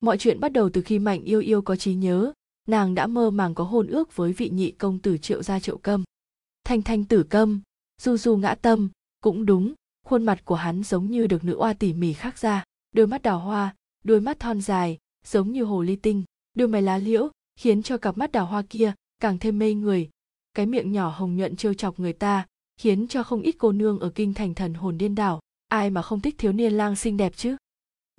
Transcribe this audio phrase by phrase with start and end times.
[0.00, 2.32] mọi chuyện bắt đầu từ khi mạnh yêu yêu có trí nhớ.
[2.68, 5.78] Nàng đã mơ màng có hôn ước với vị nhị công tử triệu gia triệu
[5.78, 6.04] câm.
[6.64, 7.60] Thanh thanh tử câm,
[8.00, 8.88] du du ngã tâm,
[9.22, 9.74] cũng đúng,
[10.06, 12.64] khuôn mặt của hắn giống như được nữ oa tỉ mỉ khắc ra.
[12.92, 13.74] Đôi mắt đào hoa,
[14.04, 16.24] đôi mắt thon dài, giống như hồ ly tinh.
[16.54, 20.10] Đôi mày lá liễu, khiến cho cặp mắt đào hoa kia càng thêm mê người.
[20.54, 22.46] Cái miệng nhỏ hồng nhuận trêu chọc người ta,
[22.76, 25.40] khiến cho không ít cô nương ở kinh thành thần hồn điên đảo.
[25.68, 27.56] Ai mà không thích thiếu niên lang xinh đẹp chứ?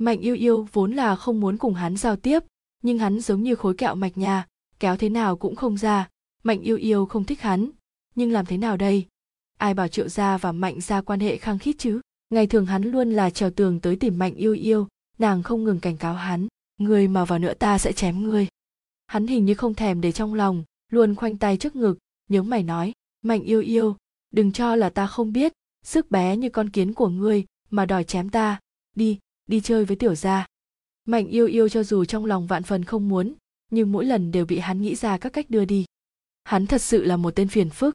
[0.02, 2.44] Mạnh yêu yêu vốn là không muốn cùng hắn giao tiếp,
[2.84, 4.48] nhưng hắn giống như khối kẹo mạch nhà,
[4.80, 6.10] kéo thế nào cũng không ra.
[6.44, 7.70] Mạnh yêu yêu không thích hắn,
[8.16, 9.06] nhưng làm thế nào đây?
[9.58, 12.02] Ai bảo triệu gia và mạnh gia quan hệ khăng khít chứ?
[12.30, 15.80] Ngày thường hắn luôn là trèo tường tới tìm mạnh yêu yêu, nàng không ngừng
[15.80, 16.48] cảnh cáo hắn
[16.82, 18.48] người mà vào nữa ta sẽ chém ngươi.
[19.08, 21.98] Hắn hình như không thèm để trong lòng, luôn khoanh tay trước ngực
[22.30, 23.96] nhớ mày nói, mạnh yêu yêu,
[24.32, 25.54] đừng cho là ta không biết,
[25.86, 28.60] sức bé như con kiến của ngươi mà đòi chém ta.
[28.96, 29.20] Đi
[29.52, 30.46] đi chơi với tiểu gia.
[31.06, 33.34] Mạnh yêu yêu cho dù trong lòng vạn phần không muốn,
[33.72, 35.86] nhưng mỗi lần đều bị hắn nghĩ ra các cách đưa đi.
[36.44, 37.94] Hắn thật sự là một tên phiền phức.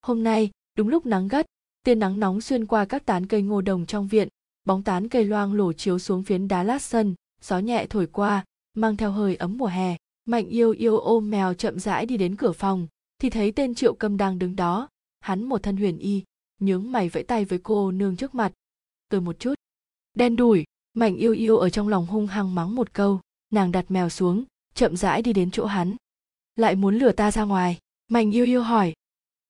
[0.00, 1.46] Hôm nay, đúng lúc nắng gắt,
[1.84, 4.28] tia nắng nóng xuyên qua các tán cây ngô đồng trong viện,
[4.64, 8.44] bóng tán cây loang lổ chiếu xuống phiến đá lát sân, gió nhẹ thổi qua,
[8.74, 9.96] mang theo hơi ấm mùa hè.
[10.24, 13.94] Mạnh yêu yêu ôm mèo chậm rãi đi đến cửa phòng, thì thấy tên triệu
[13.94, 14.88] câm đang đứng đó,
[15.20, 16.22] hắn một thân huyền y,
[16.60, 18.52] nhướng mày vẫy tay với cô nương trước mặt.
[19.08, 19.54] Tôi một chút
[20.14, 23.20] đen đủi mạnh yêu yêu ở trong lòng hung hăng mắng một câu.
[23.50, 25.96] Nàng đặt mèo xuống, chậm rãi đi đến chỗ hắn.
[26.56, 27.78] Lại muốn lừa ta ra ngoài
[28.12, 28.92] mạnh yêu yêu hỏi.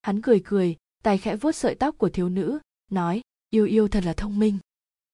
[0.03, 2.59] Hắn cười cười, tay khẽ vuốt sợi tóc của thiếu nữ,
[2.91, 4.59] nói, yêu yêu thật là thông minh.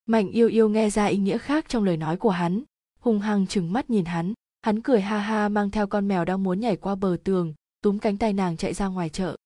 [0.06, 2.62] Mạnh yêu yêu nghe ra ý nghĩa khác trong lời nói của hắn,
[3.00, 4.32] hung hăng trừng mắt nhìn hắn.
[4.62, 7.98] Hắn cười ha ha mang theo con mèo đang muốn nhảy qua bờ tường, túm
[7.98, 9.36] cánh tay nàng chạy ra ngoài chợ.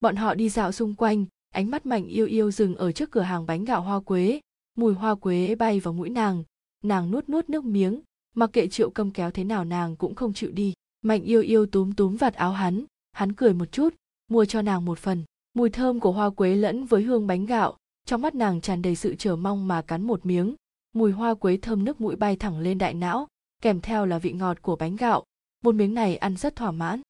[0.00, 3.20] Bọn họ đi dạo xung quanh, ánh mắt mạnh yêu yêu dừng ở trước cửa
[3.20, 4.40] hàng bánh gạo hoa quế
[4.74, 6.44] mùi hoa quế bay vào mũi nàng.
[6.82, 8.00] Nàng nuốt nuốt nước miếng,
[8.34, 10.74] mặc kệ triệu câm kéo thế nào nàng cũng không chịu đi.
[11.02, 13.94] Mạnh yêu yêu túm túm vạt áo hắn hắn cười một chút,
[14.28, 15.24] mua cho nàng một phần.
[15.54, 17.76] Mùi thơm của hoa quế lẫn với hương bánh gạo,
[18.06, 20.54] trong mắt nàng tràn đầy sự chờ mong mà cắn một miếng.
[20.92, 23.28] Mùi hoa quế thơm nước mũi bay thẳng lên đại não,
[23.62, 25.24] kèm theo là vị ngọt của bánh gạo.
[25.62, 27.00] Một miếng này ăn rất thỏa mãn.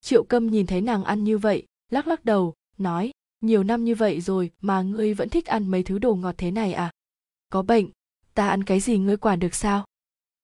[0.00, 3.94] Triệu câm nhìn thấy nàng ăn như vậy, lắc lắc đầu, nói, nhiều năm như
[3.94, 6.90] vậy rồi mà ngươi vẫn thích ăn mấy thứ đồ ngọt thế này à?
[7.54, 7.88] Có bệnh.
[8.34, 9.84] Ta ăn cái gì ngươi quản được sao?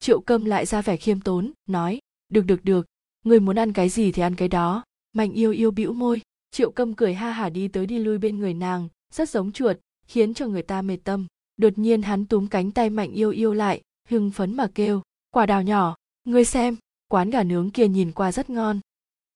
[0.00, 1.98] Triệu câm lại ra vẻ khiêm tốn, nói,
[2.28, 2.86] được được được.
[3.24, 4.84] Ngươi muốn ăn cái gì thì ăn cái đó.
[5.12, 6.20] Mạnh yêu yêu bĩu môi.
[6.50, 9.76] Triệu câm cười ha hả đi tới đi lui bên người nàng, rất giống chuột,
[10.06, 11.26] khiến cho người ta mệt tâm.
[11.56, 15.46] Đột nhiên hắn túm cánh tay mạnh yêu yêu lại, hưng phấn mà kêu, quả
[15.46, 16.76] đào nhỏ, ngươi xem,
[17.08, 18.80] quán gà nướng kia nhìn qua rất ngon.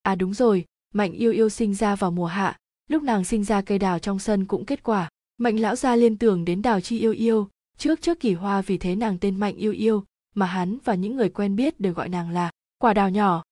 [0.03, 2.59] À đúng rồi, mạnh yêu yêu sinh ra vào mùa hạ,
[2.91, 5.09] lúc nàng sinh ra cây đào trong sân cũng kết quả.
[5.39, 7.49] Mạnh lão gia liên tưởng đến đào chi yêu yêu
[7.79, 10.05] trước trước kỳ hoa vì thế nàng tên mạnh yêu yêu,
[10.35, 13.43] mà hắn và những người quen biết đều gọi nàng là quả đào nhỏ.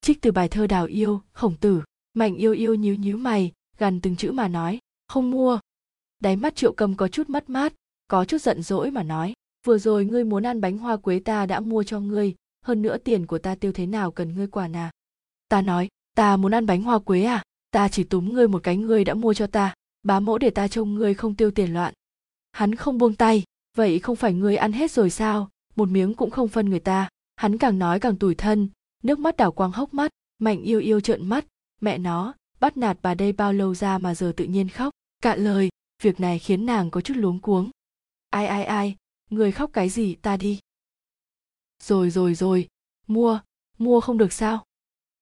[0.00, 1.82] Trích từ bài thơ đào yêu, khổng tử,
[2.14, 5.58] mạnh yêu yêu nhíu nhíu mày gần từng chữ mà nói, không mua.
[6.20, 7.72] Đáy mắt triệu cầm có chút mất mát,
[8.08, 9.34] có chút giận dỗi mà nói,
[9.66, 12.34] vừa rồi ngươi muốn ăn bánh hoa quế ta đã mua cho ngươi,
[12.64, 14.90] hơn nữa tiền của ta tiêu thế nào cần ngươi quản à?
[15.48, 17.42] Ta nói, ta muốn ăn bánh hoa quế à?
[17.70, 20.68] Ta chỉ túm ngươi một cái ngươi đã mua cho ta, bá mẫu để ta
[20.68, 21.94] trông ngươi không tiêu tiền loạn.
[22.52, 23.42] Hắn không buông tay
[23.76, 25.50] vậy không phải ngươi ăn hết rồi sao?
[25.76, 27.08] Một miếng cũng không phân người ta.
[27.36, 28.68] Hắn càng nói càng tủi thân.
[29.02, 31.46] Nước mắt đảo quang hốc mắt, mạnh yêu yêu trợn mắt.
[31.80, 34.92] Mẹ nó, bắt nạt bà đây bao lâu ra mà giờ tự nhiên khóc?
[35.22, 35.68] Cạn lời,
[36.02, 37.70] việc này khiến nàng có chút luống cuống.
[38.30, 38.96] Ai ai ai,
[39.30, 40.60] người khóc cái gì ta đi?
[41.82, 42.68] Rồi rồi rồi.
[43.06, 43.40] Mua
[43.78, 44.64] mua không được sao?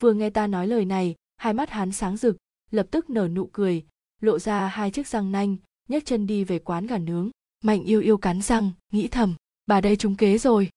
[0.00, 2.36] Vừa nghe ta nói lời này, hai mắt hắn sáng rực,
[2.70, 3.86] lập tức nở nụ cười,
[4.20, 5.56] lộ ra hai chiếc răng nanh,
[5.88, 7.30] nhấc chân đi về quán gà nướng
[7.62, 9.34] mạnh yêu yêu cắn răng, nghĩ thầm,
[9.66, 10.70] bà đây trúng kế rồi.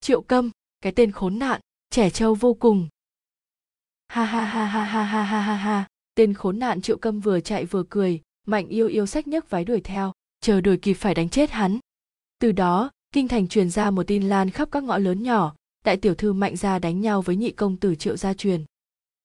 [0.00, 0.50] Triệu câm,
[0.80, 1.60] cái tên khốn nạn,
[1.90, 2.88] trẻ trâu vô cùng.
[4.08, 7.40] Ha ha ha ha ha ha ha ha ha, tên khốn nạn triệu câm vừa
[7.40, 11.14] chạy vừa cười, mạnh yêu yêu sách nhấc váy đuổi theo, chờ đuổi kịp phải
[11.14, 11.78] đánh chết hắn.
[12.38, 15.54] Từ đó, kinh thành truyền ra một tin lan khắp các ngõ lớn nhỏ,
[15.84, 18.64] đại tiểu thư mạnh gia đánh nhau với nhị công tử triệu gia truyền.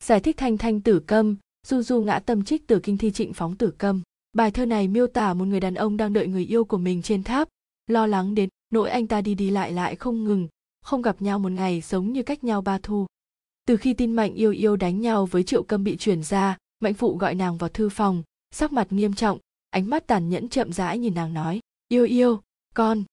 [0.03, 1.35] Giải thích thanh thanh tử câm
[1.67, 4.01] du du ngã tâm trích từ kinh thi trịnh phóng tử câm
[4.33, 7.01] bài thơ này miêu tả một người đàn ông đang đợi người yêu của mình
[7.01, 7.49] trên tháp.
[7.87, 10.47] Lo lắng đến nỗi anh ta đi đi lại lại không ngừng,
[10.81, 13.05] không gặp nhau một ngày giống như cách nhau ba thu.
[13.65, 16.93] Từ khi tin mạnh yêu yêu đánh nhau với triệu câm bị chuyển ra mạnh
[16.93, 19.39] phụ gọi nàng vào thư phòng, sắc mặt nghiêm trọng,
[19.69, 22.41] ánh mắt tàn nhẫn chậm rãi nhìn nàng nói, yêu yêu,
[22.73, 23.03] con.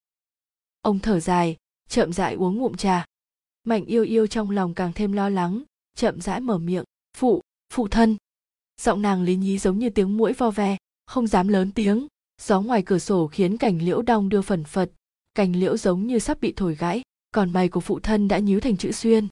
[0.83, 1.57] Ông thở dài,
[1.89, 3.05] chậm rãi uống ngụm trà.
[3.65, 5.63] Mạnh yêu yêu trong lòng càng thêm lo lắng,
[5.97, 6.85] chậm rãi mở miệng,
[7.17, 7.43] phụ
[7.73, 8.17] phụ thân.
[8.81, 10.77] Giọng nàng lý nhí giống như tiếng mũi vo ve
[11.07, 12.07] không dám lớn tiếng.
[12.43, 14.91] Gió ngoài cửa sổ khiến cành liễu đong đưa phần phật.
[15.35, 18.61] Cành liễu giống như sắp bị thổi gãy, còn mày của phụ thân đã nhíu
[18.61, 19.29] thành chữ xuyên.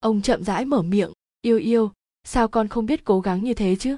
[0.00, 1.12] Ông chậm rãi mở miệng,
[1.42, 1.92] yêu yêu,
[2.24, 3.96] sao con không biết cố gắng như thế chứ?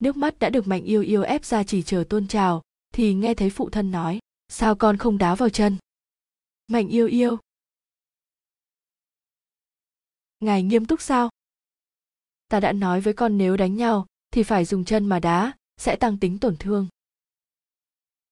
[0.00, 2.62] Nước mắt đã được mạnh yêu yêu ép ra chỉ chờ tôn trào
[2.94, 4.18] thì nghe thấy phụ thân nói,
[4.48, 5.76] sao con không đá vào chân?
[6.66, 7.38] Mạnh yêu yêu.
[10.40, 11.30] Ngài nghiêm túc sao?
[12.48, 15.96] Ta đã nói với con nếu đánh nhau, thì phải dùng chân mà đá sẽ
[15.96, 16.86] tăng tính tổn thương.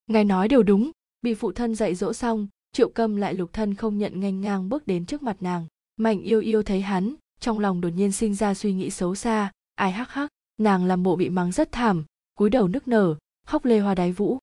[0.06, 0.90] Ngài nói đều đúng,
[1.22, 4.68] bị phụ thân dạy dỗ xong, triệu câm lại lục thân không nhận nghênh ngang
[4.68, 5.66] bước đến trước mặt nàng.
[5.96, 9.52] Mạnh yêu yêu thấy hắn, trong lòng đột nhiên sinh ra suy nghĩ xấu xa,
[9.74, 12.04] ai hắc hắc, nàng làm bộ bị mắng rất thảm,
[12.34, 13.14] cúi đầu nức nở,
[13.46, 14.38] khóc lê hoa đái vũ.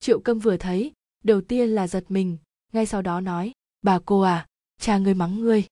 [0.00, 0.92] Triệu câm vừa thấy,
[1.24, 2.36] đầu tiên là giật mình,
[2.72, 4.46] ngay sau đó nói, bà cô à
[4.80, 5.64] cha ngươi mắng ngươi.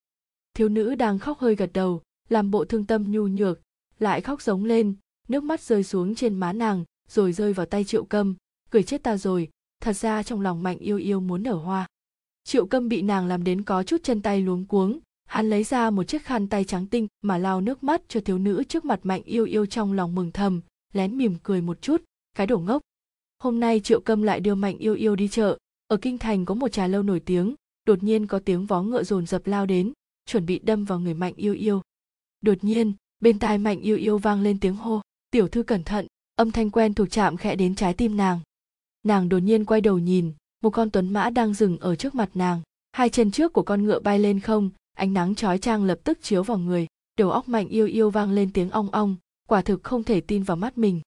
[0.54, 3.60] Thiếu nữ đang khóc hơi gật đầu, làm bộ thương tâm nhu nhược,
[3.98, 4.96] lại khóc giống lên
[5.28, 8.34] nước mắt rơi xuống trên má nàng, rồi rơi vào tay triệu câm.
[8.70, 9.48] Cười chết ta rồi,
[9.80, 11.86] thật ra trong lòng mạnh yêu yêu muốn nở hoa.
[12.44, 14.98] Triệu câm bị nàng làm đến có chút chân tay luống cuống.
[15.24, 18.38] Hắn lấy ra một chiếc khăn tay trắng tinh mà lau nước mắt cho thiếu
[18.38, 20.60] nữ trước mặt mạnh yêu yêu trong lòng mừng thầm,
[20.92, 22.02] lén mỉm cười một chút.
[22.36, 22.82] Cái đổ ngốc.
[23.38, 25.58] Hôm nay triệu câm lại đưa mạnh yêu yêu đi chợ.
[25.88, 27.54] Ở kinh thành có một trà lâu nổi tiếng.
[27.84, 29.92] Đột nhiên có tiếng vó ngựa dồn dập lao đến,
[30.26, 31.82] chuẩn bị đâm vào người mạnh yêu yêu.
[32.40, 36.06] Đột nhiên, bên tai mạnh yêu yêu vang lên tiếng hô tiểu thư cẩn thận,
[36.36, 38.40] âm thanh quen thuộc chạm khẽ đến trái tim nàng.
[39.02, 40.32] Nàng đột nhiên quay đầu nhìn,
[40.62, 42.60] một con tuấn mã đang dừng ở trước mặt nàng.
[42.92, 46.18] Hai chân trước của con ngựa bay lên không, ánh nắng chói chang lập tức
[46.22, 46.86] chiếu vào người,
[47.18, 49.16] đầu óc mạnh yêu yêu vang lên tiếng ong ong,
[49.48, 51.00] quả thực không thể tin vào mắt mình.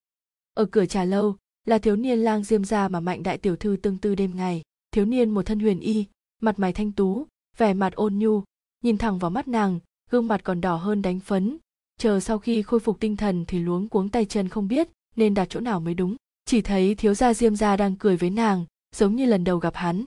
[0.53, 1.35] Ở cửa trà lâu,
[1.65, 4.62] là thiếu niên lang diêm gia mà mạnh đại tiểu thư tương tư đêm ngày.
[4.91, 6.06] Thiếu niên một thân huyền y,
[6.41, 7.27] mặt mày thanh tú,
[7.57, 8.44] vẻ mặt ôn nhu,
[8.83, 9.79] nhìn thẳng vào mắt nàng,
[10.09, 11.57] gương mặt còn đỏ hơn đánh phấn
[12.01, 15.33] chờ sau khi khôi phục tinh thần thì luống cuống tay chân không biết nên
[15.33, 16.15] đặt chỗ nào mới đúng.
[16.45, 18.65] Chỉ thấy thiếu gia diêm gia đang cười với nàng,
[18.95, 20.06] giống như lần đầu gặp hắn.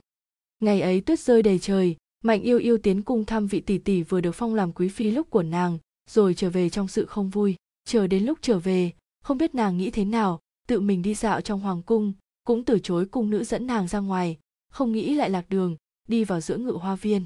[0.59, 4.03] Ngày ấy tuyết rơi đầy trời, mạnh yêu yêu tiến cung thăm vị tỷ tỷ
[4.03, 5.77] vừa được phong làm quý phi lúc của nàng,
[6.09, 7.55] rồi trở về trong sự không vui.
[7.85, 8.91] Chờ đến lúc trở về,
[9.23, 12.13] không biết nàng nghĩ thế nào, tự mình đi dạo trong hoàng cung,
[12.45, 14.37] cũng từ chối cung nữ dẫn nàng ra ngoài,
[14.71, 15.75] không nghĩ lại lạc đường,
[16.07, 17.25] đi vào giữa ngự hoa viên.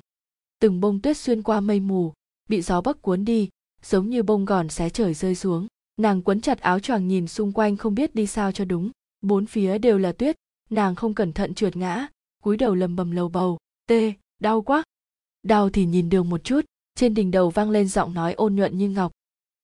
[0.59, 2.13] Từng bông tuyết xuyên qua mây mù,
[2.49, 3.49] bị gió bắc cuốn đi
[3.83, 5.67] giống như bông gòn xé trời rơi xuống.
[5.97, 8.91] Nàng quấn chặt áo choàng nhìn xung quanh không biết đi sao cho đúng.
[9.21, 10.35] Bốn phía đều là tuyết.
[10.69, 12.07] Nàng không cẩn thận trượt ngã,
[12.43, 13.57] cúi đầu lầm bầm lầu bầu.
[13.87, 14.83] Tê, đau quá.
[15.43, 16.65] Đau thì nhìn đường một chút.
[16.95, 19.11] Trên đỉnh đầu vang lên giọng nói ôn nhuận như ngọc.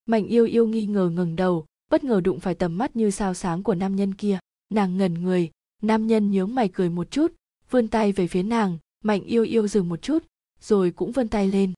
[0.05, 3.33] Mạnh yêu yêu nghi ngờ ngừng đầu, bất ngờ đụng phải tầm mắt như sao
[3.33, 4.39] sáng của nam nhân kia.
[4.73, 5.51] Nàng ngẩn người.
[5.81, 7.33] Nam nhân nhướng mày cười một chút,
[7.69, 8.77] vươn tay về phía nàng.
[9.03, 10.23] Mạnh yêu yêu dừng một chút,
[10.61, 11.73] rồi cũng vươn tay lên.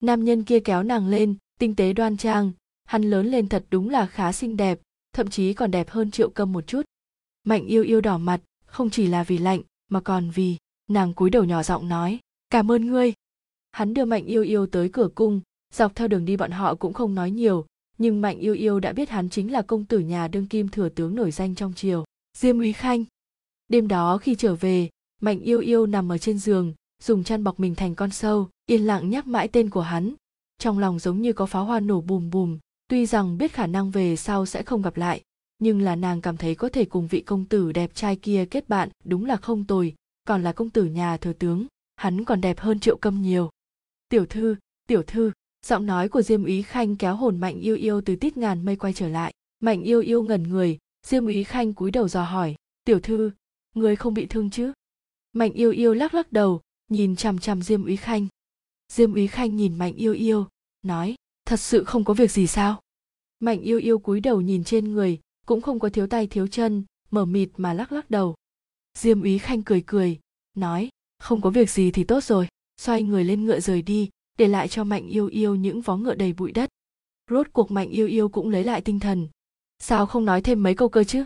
[0.00, 2.52] Nam nhân kia kéo nàng lên tinh tế đoan trang,
[2.84, 4.80] hắn lớn lên thật đúng là khá xinh đẹp,
[5.12, 6.82] thậm chí còn đẹp hơn triệu câm một chút.
[7.44, 10.56] Mạnh yêu yêu đỏ mặt, không chỉ là vì lạnh, mà còn vì
[10.90, 12.18] nàng cúi đầu nhỏ giọng nói,
[12.50, 13.12] cảm ơn ngươi.
[13.72, 15.40] Hắn đưa mạnh yêu yêu tới cửa cung,
[15.74, 17.66] dọc theo đường đi bọn họ cũng không nói nhiều,
[17.98, 20.88] nhưng mạnh yêu yêu đã biết hắn chính là công tử nhà đương kim thừa
[20.88, 22.04] tướng nổi danh trong triều,
[22.38, 23.04] diêm úy khanh.
[23.68, 24.88] Đêm đó khi trở về,
[25.20, 28.86] mạnh yêu yêu nằm ở trên giường, dùng chăn bọc mình thành con sâu, yên
[28.86, 30.14] lặng nhắc mãi tên của hắn
[30.62, 33.90] trong lòng giống như có pháo hoa nổ bùm bùm, tuy rằng biết khả năng
[33.90, 35.22] về sau sẽ không gặp lại,
[35.58, 38.68] nhưng là nàng cảm thấy có thể cùng vị công tử đẹp trai kia kết
[38.68, 39.94] bạn đúng là không tồi,
[40.24, 41.66] còn là công tử nhà thừa tướng,
[41.96, 43.50] hắn còn đẹp hơn triệu câm nhiều.
[44.08, 44.56] Tiểu thư
[44.88, 45.32] tiểu thư,
[45.66, 48.76] giọng nói của diêm úy khanh kéo hồn mạnh yêu yêu từ tít ngàn mây
[48.76, 49.32] quay trở lại.
[49.60, 52.54] Mạnh yêu yêu ngẩn người, diêm úy khanh cúi đầu dò hỏi,
[52.84, 53.30] tiểu thư,
[53.74, 54.72] người không bị thương chứ?
[55.32, 58.26] Mạnh yêu yêu lắc lắc đầu, nhìn chằm chằm diêm úy khanh.
[58.92, 60.46] Diêm úy khanh nhìn mạnh yêu yêu
[60.82, 62.80] nói, thật sự không có việc gì sao?
[63.40, 66.84] Mạnh yêu yêu cúi đầu nhìn trên người, cũng không có thiếu tay thiếu chân,
[67.10, 68.34] mở mịt mà lắc lắc đầu.
[68.98, 70.20] Diêm úy khanh cười cười,
[70.54, 72.48] nói, không có việc gì thì tốt rồi,
[72.80, 76.14] xoay người lên ngựa rời đi, để lại cho mạnh yêu yêu những vó ngựa
[76.14, 76.70] đầy bụi đất.
[77.30, 79.28] Rốt cuộc mạnh yêu yêu cũng lấy lại tinh thần.
[79.78, 81.24] Sao không nói thêm mấy câu cơ chứ?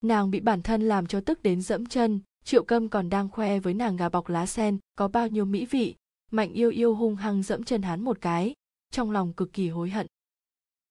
[0.00, 3.58] Nàng bị bản thân làm cho tức đến dẫm chân, triệu câm còn đang khoe
[3.58, 5.94] với nàng gà bọc lá sen, có bao nhiêu mỹ vị.
[6.30, 8.54] Mạnh yêu yêu hung hăng dẫm chân hắn một cái
[8.90, 10.06] trong lòng cực kỳ hối hận.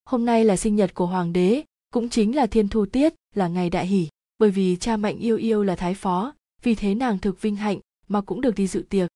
[0.06, 1.64] Hôm nay là sinh nhật của hoàng đế,
[1.94, 4.08] cũng chính là thiên thu tiết, là ngày đại hỷ,
[4.40, 7.80] bởi vì cha mạnh yêu yêu là thái phó, vì thế nàng thực vinh hạnh
[8.08, 9.10] mà cũng được đi dự tiệc.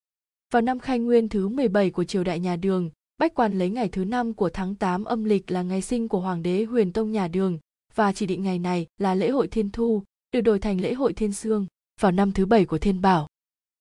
[0.52, 3.90] Vào năm khai nguyên thứ 17 của triều đại nhà đường, bách quan lấy ngày
[3.90, 7.12] thứ năm của tháng 8 âm lịch là ngày sinh của hoàng đế huyền tông
[7.12, 7.60] nhà đường,
[7.96, 11.14] và chỉ định ngày này là lễ hội thiên thu, được đổi thành lễ hội
[11.14, 11.66] thiên sương,
[12.00, 13.28] vào năm thứ bảy của thiên bảo.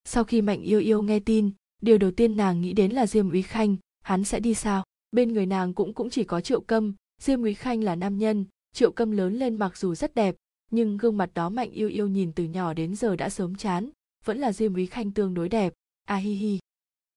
[0.05, 1.51] Sau khi mạnh yêu yêu nghe tin,
[1.83, 4.85] điều đầu tiên nàng nghĩ đến là diêm úy khanh, hắn sẽ đi sao?
[5.13, 8.45] Bên người nàng cũng cũng chỉ có triệu câm, diêm quý khanh là nam nhân.
[8.73, 10.37] Triệu câm lớn lên mặc dù rất đẹp,
[10.71, 13.91] nhưng gương mặt đó mạnh yêu yêu nhìn từ nhỏ đến giờ đã sớm chán,
[14.25, 15.73] vẫn là diêm quý khanh tương đối đẹp.
[16.05, 16.59] A hi hi.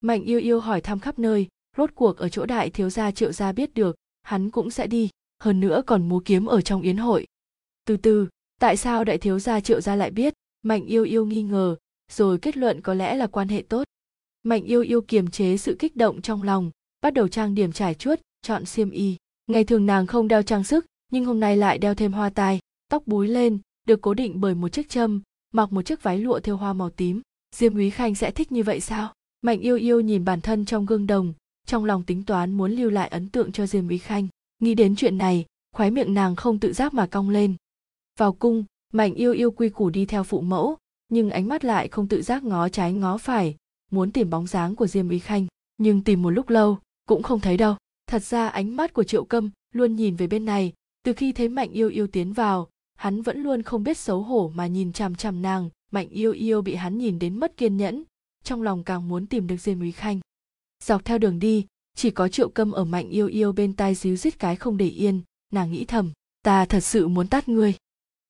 [0.01, 1.47] Mạnh yêu yêu hỏi thăm khắp nơi,
[1.77, 5.09] rốt cuộc ở chỗ đại thiếu gia triệu gia biết được, hắn cũng sẽ đi,
[5.39, 7.25] hơn nữa còn múa kiếm ở trong yến hội.
[7.85, 8.27] Từ từ,
[8.59, 10.33] tại sao đại thiếu gia triệu gia lại biết?
[10.61, 11.75] Mạnh yêu yêu nghi ngờ,
[12.11, 13.83] rồi kết luận có lẽ là quan hệ tốt.
[14.43, 16.71] Mạnh yêu yêu kiềm chế sự kích động trong lòng
[17.03, 19.17] bắt đầu trang điểm trải chuốt, chọn xiêm y.
[19.47, 22.59] Ngày thường nàng không đeo trang sức, nhưng hôm nay lại đeo thêm hoa tai.
[22.89, 25.21] Tóc búi lên, được cố định bởi một chiếc châm,
[25.53, 27.21] mặc một chiếc váy lụa thêu hoa màu tím.
[27.55, 29.13] Diêm úy khanh sẽ thích như vậy sao?
[29.41, 31.33] Mạnh yêu yêu nhìn bản thân trong gương đồng,
[31.67, 34.27] trong lòng tính toán muốn lưu lại ấn tượng cho diêm úy khanh.
[34.59, 35.45] Nghĩ đến chuyện này,
[35.75, 37.55] khóe miệng nàng không tự giác mà cong lên.
[38.19, 40.77] Vào cung, mạnh yêu yêu quy củ đi theo phụ mẫu,
[41.09, 43.55] nhưng ánh mắt lại không tự giác ngó trái ngó phải,
[43.91, 45.47] muốn tìm bóng dáng của diêm úy khanh.
[45.77, 47.75] Nhưng tìm một lúc lâu cũng không thấy đâu.
[48.07, 50.73] Thật ra ánh mắt của triệu câm luôn nhìn về bên này.
[51.03, 54.51] Từ khi thấy mạnh yêu yêu tiến vào, hắn vẫn luôn không biết xấu hổ
[54.55, 55.69] mà nhìn chằm chằm nàng.
[55.91, 58.03] Mạnh yêu yêu bị hắn nhìn đến mất kiên nhẫn,
[58.43, 60.19] trong lòng càng muốn tìm được diêm úy khanh.
[60.83, 64.15] Dọc theo đường đi, chỉ có triệu câm ở mạnh yêu yêu bên tai díu
[64.15, 65.21] rít cái không để yên.
[65.53, 66.11] Nàng nghĩ thầm,
[66.43, 67.73] ta thật sự muốn tát ngươi.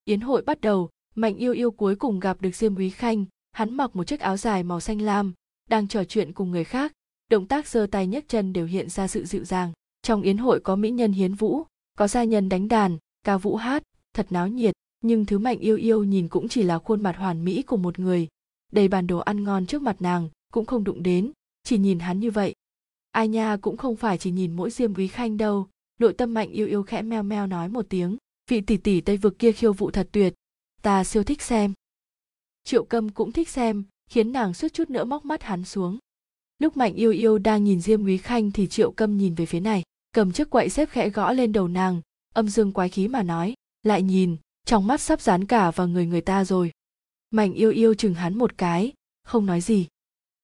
[0.05, 3.25] Yến hội bắt đầu, mạnh yêu yêu cuối cùng gặp được diêm úy khanh.
[3.51, 5.33] Hắn mặc một chiếc áo dài màu xanh lam,
[5.69, 6.93] đang trò chuyện cùng người khác
[7.33, 9.71] động tác giơ tay nhấc chân đều hiện ra sự dịu dàng.
[10.01, 11.63] Trong yến hội có mỹ nhân hiến vũ,
[11.97, 15.77] có gia nhân đánh đàn, ca vũ hát, thật náo nhiệt, nhưng thứ mạnh yêu
[15.77, 18.27] yêu nhìn cũng chỉ là khuôn mặt hoàn mỹ của một người.
[18.71, 21.31] Đầy bàn đồ ăn ngon trước mặt nàng cũng không đụng đến,
[21.63, 22.55] chỉ nhìn hắn như vậy.
[23.11, 25.67] Ai nha cũng không phải chỉ nhìn mỗi diêm quý khanh đâu.
[25.99, 28.17] Nội tâm mạnh yêu yêu khẽ meo meo nói một tiếng,
[28.49, 30.33] vị tỷ tỷ tây vực kia khiêu vụ thật tuyệt,
[30.81, 31.73] ta siêu thích xem.
[32.63, 35.97] Triệu câm cũng thích xem, khiến nàng suýt chút nữa móc mắt hắn xuống
[36.63, 39.59] lúc mạnh yêu yêu đang nhìn diêm quý khanh thì triệu câm nhìn về phía
[39.59, 42.01] này, cầm chiếc quậy xếp khẽ gõ lên đầu nàng,
[42.33, 43.53] âm dương quái khí mà nói,
[43.83, 46.71] lại nhìn, trong mắt sắp dán cả vào người người ta rồi.
[47.31, 48.93] Mạnh yêu yêu chừng hắn một cái,
[49.23, 49.87] không nói gì.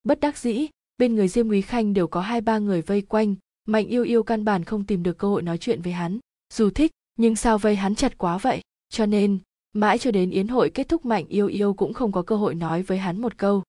[0.03, 3.35] Bất đắc dĩ, bên người diêm quý khanh đều có hai ba người vây quanh,
[3.65, 6.19] mạnh yêu yêu căn bản không tìm được cơ hội nói chuyện với hắn.
[6.53, 8.61] Dù thích, nhưng sao vây hắn chặt quá vậy?
[8.89, 9.39] Cho nên,
[9.73, 12.55] mãi cho đến yến hội kết thúc mạnh yêu yêu cũng không có cơ hội
[12.55, 13.63] nói với hắn một câu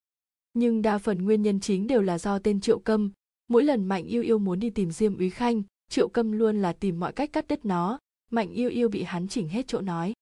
[0.53, 3.11] nhưng đa phần nguyên nhân chính đều là do tên triệu câm.
[3.47, 6.73] Mỗi lần mạnh yêu yêu muốn đi tìm diêm úy khanh, triệu câm luôn là
[6.73, 7.99] tìm mọi cách cắt đứt nó.
[8.31, 10.13] Mạnh yêu yêu bị hắn chỉnh hết chỗ nói.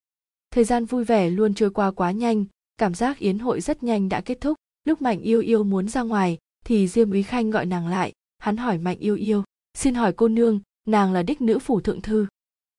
[0.51, 2.45] Thời gian vui vẻ luôn trôi qua quá nhanh,
[2.77, 4.57] cảm giác yến hội rất nhanh đã kết thúc.
[4.83, 8.13] Lúc mạnh yêu yêu muốn ra ngoài, thì diêm úy khanh gọi nàng lại.
[8.37, 9.43] Hắn hỏi mạnh yêu yêu,
[9.73, 12.27] xin hỏi cô nương, nàng là đích nữ phủ thượng thư?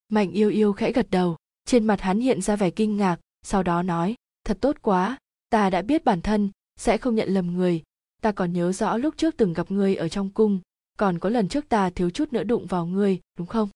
[0.08, 1.36] Mạnh yêu yêu khẽ gật đầu.
[1.64, 4.14] Trên mặt hắn hiện ra vẻ kinh ngạc, sau đó nói,
[4.44, 5.18] thật tốt quá,
[5.50, 7.82] ta đã biết bản thân sẽ không nhận lầm người.
[8.22, 10.60] Ta còn nhớ rõ lúc trước từng gặp ngươi ở trong cung,
[10.98, 13.68] còn có lần trước ta thiếu chút nữa đụng vào ngươi, đúng không?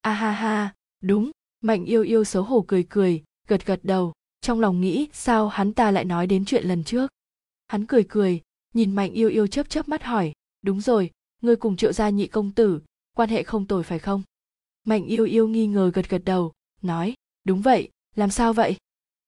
[0.00, 1.30] A ha ha, đúng.
[1.60, 4.12] Mạnh yêu yêu xấu hổ cười cười, gật gật đầu.
[4.40, 7.10] Trong lòng nghĩ, sao hắn ta lại nói đến chuyện lần trước?
[7.68, 8.40] Hắn cười cười,
[8.74, 10.32] nhìn mạnh yêu yêu chớp chớp mắt hỏi.
[10.62, 12.80] Đúng rồi, ngươi cùng triệu gia nhị công tử,
[13.16, 14.22] quan hệ không tồi phải không?
[14.84, 17.14] Mạnh yêu yêu nghi ngờ gật gật đầu, nói.
[17.44, 18.76] Đúng vậy, làm sao vậy?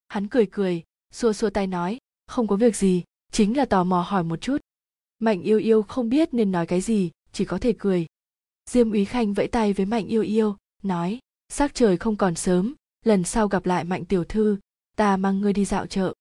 [0.09, 1.99] Hắn cười cười, xua xua tay nói.
[2.27, 3.03] Không có việc gì
[3.35, 4.57] chính là tò mò hỏi một chút.
[5.19, 8.07] Mạnh yêu yêu không biết nên nói cái gì, chỉ có thể cười.
[8.71, 12.75] Diêm úy khanh vẫy tay với mạnh yêu yêu, nói, sắc trời không còn sớm,
[13.05, 14.59] lần sau gặp lại mạnh tiểu thư,
[14.97, 16.13] ta mang ngươi đi dạo chợ.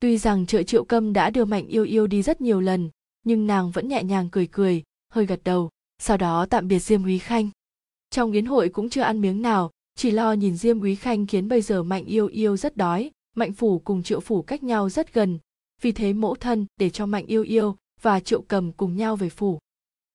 [0.00, 2.90] Tuy rằng chợ triệu câm đã đưa mạnh yêu yêu đi rất nhiều lần,
[3.24, 7.04] nhưng nàng vẫn nhẹ nhàng cười cười, hơi gật đầu, sau đó tạm biệt diêm
[7.04, 7.50] úy khanh.
[8.10, 11.48] Trong yến hội cũng chưa ăn miếng nào, chỉ lo nhìn diêm úy khanh khiến
[11.48, 15.14] bây giờ mạnh yêu yêu rất đói, mạnh phủ cùng triệu phủ cách nhau rất
[15.14, 15.38] gần
[15.82, 19.28] vì thế mẫu thân để cho mạnh yêu yêu và triệu cầm cùng nhau về
[19.28, 19.58] phủ.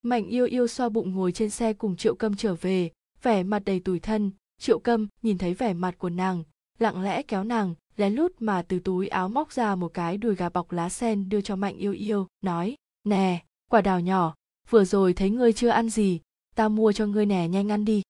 [0.03, 2.91] Mạnh yêu yêu xoa bụng ngồi trên xe cùng triệu cầm trở về,
[3.23, 4.31] vẻ mặt đầy tủi thân.
[4.59, 6.43] Triệu cầm nhìn thấy vẻ mặt của nàng,
[6.79, 10.35] lặng lẽ kéo nàng, lén lút mà từ túi áo móc ra một cái đùi
[10.35, 14.35] gà bọc lá sen đưa cho mạnh yêu yêu, nói, nè, quả đào nhỏ,
[14.69, 16.19] vừa rồi thấy ngươi chưa ăn gì,
[16.55, 18.01] ta mua cho ngươi nè, nhanh ăn đi.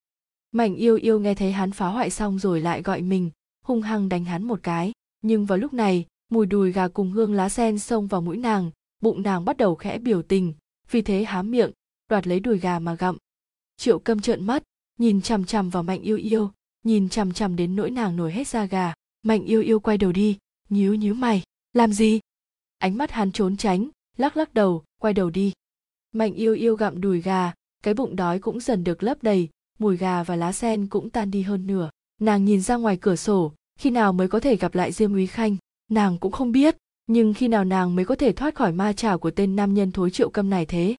[0.52, 3.32] Mạnh yêu yêu nghe thấy hắn phá hoại xong rồi lại gọi mình,
[3.64, 4.92] hung hăng đánh hắn một cái.
[5.22, 8.72] Nhưng vào lúc này mùi đùi gà cùng hương lá sen xông vào mũi nàng,
[9.02, 10.54] bụng nàng bắt đầu khẽ biểu tình,
[10.92, 11.72] vì thế hám miệng,
[12.10, 13.18] đoạt lấy đùi gà mà gặm.
[13.78, 14.64] Triệu câm trợn mắt,
[14.98, 16.52] nhìn chằm chằm vào mạnh yêu yêu,
[16.84, 18.94] nhìn chằm chằm đến nỗi nàng nổi hết da gà.
[19.24, 20.38] Mạnh yêu yêu quay đầu đi,
[20.70, 21.44] nhíu nhíu mày,
[21.74, 22.20] làm gì?
[22.78, 25.54] Ánh mắt hắn trốn tránh, lắc lắc đầu, quay đầu đi.
[26.12, 27.54] Mạnh yêu yêu gặm đùi gà,
[27.84, 31.32] cái bụng đói cũng dần được lấp đầy, mùi gà và lá sen cũng tan
[31.32, 31.90] đi hơn nửa.
[32.22, 35.28] Nàng nhìn ra ngoài cửa sổ, khi nào mới có thể gặp lại diêm úy
[35.28, 35.58] khanh?
[35.92, 36.78] Nàng cũng không biết,
[37.08, 39.92] nhưng khi nào nàng mới có thể thoát khỏi ma trảo của tên nam nhân
[39.92, 40.96] thối triệu câm này thế?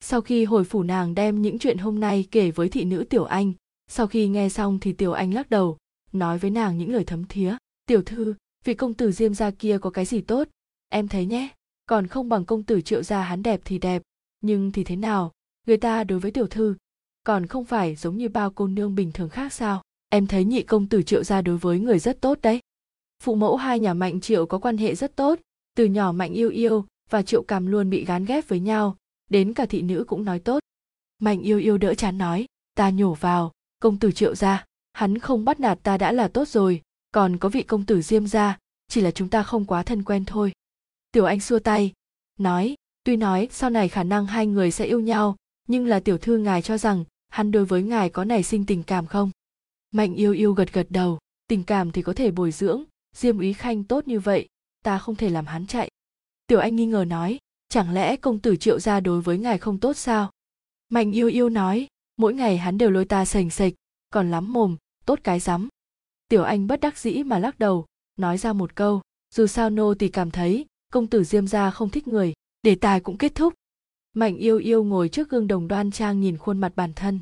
[0.00, 3.24] Sau khi hồi phủ nàng đem những chuyện hôm nay kể với thị nữ tiểu
[3.24, 3.52] anh,
[3.88, 5.78] sau khi nghe xong thì tiểu anh lắc đầu,
[6.12, 7.56] nói với nàng những lời thấm thía.
[7.86, 8.34] Tiểu thư,
[8.64, 10.48] vị công tử diêm gia kia có cái gì tốt?
[10.88, 11.48] Em thấy nhé,
[11.86, 14.02] còn không bằng công tử triệu gia hắn đẹp thì đẹp,
[14.40, 15.32] nhưng thì thế nào?
[15.66, 16.74] Người ta đối với tiểu thư,
[17.24, 19.82] còn không phải giống như bao cô nương bình thường khác sao?
[20.08, 22.60] Em thấy nhị công tử triệu gia đối với người rất tốt đấy
[23.22, 25.40] phụ mẫu hai nhà mạnh triệu có quan hệ rất tốt,
[25.76, 28.96] từ nhỏ mạnh yêu yêu và triệu cảm luôn bị gán ghép với nhau,
[29.30, 30.62] đến cả thị nữ cũng nói tốt.
[31.18, 35.44] Mạnh yêu yêu đỡ chán nói, ta nhổ vào, công tử triệu gia hắn không
[35.44, 39.00] bắt nạt ta đã là tốt rồi, còn có vị công tử diêm gia chỉ
[39.00, 40.52] là chúng ta không quá thân quen thôi.
[41.12, 41.92] Tiểu anh xua tay,
[42.38, 42.74] nói,
[43.04, 45.36] tuy nói sau này khả năng hai người sẽ yêu nhau,
[45.68, 48.82] nhưng là tiểu thư ngài cho rằng hắn đối với ngài có nảy sinh tình
[48.82, 49.30] cảm không?
[49.90, 52.84] Mạnh yêu yêu gật gật đầu, tình cảm thì có thể bồi dưỡng
[53.16, 54.48] diêm úy khanh tốt như vậy,
[54.84, 55.90] ta không thể làm hắn chạy.
[56.46, 57.38] Tiểu anh nghi ngờ nói,
[57.68, 60.30] chẳng lẽ công tử triệu gia đối với ngài không tốt sao?
[60.88, 63.72] Mạnh yêu yêu nói, mỗi ngày hắn đều lôi ta sành sạch,
[64.10, 64.76] còn lắm mồm,
[65.06, 65.68] tốt cái rắm.
[66.28, 69.00] Tiểu anh bất đắc dĩ mà lắc đầu, nói ra một câu,
[69.34, 73.00] dù sao nô thì cảm thấy, công tử diêm gia không thích người, đề tài
[73.00, 73.54] cũng kết thúc.
[74.14, 77.20] Mạnh yêu yêu ngồi trước gương đồng đoan trang nhìn khuôn mặt bản thân.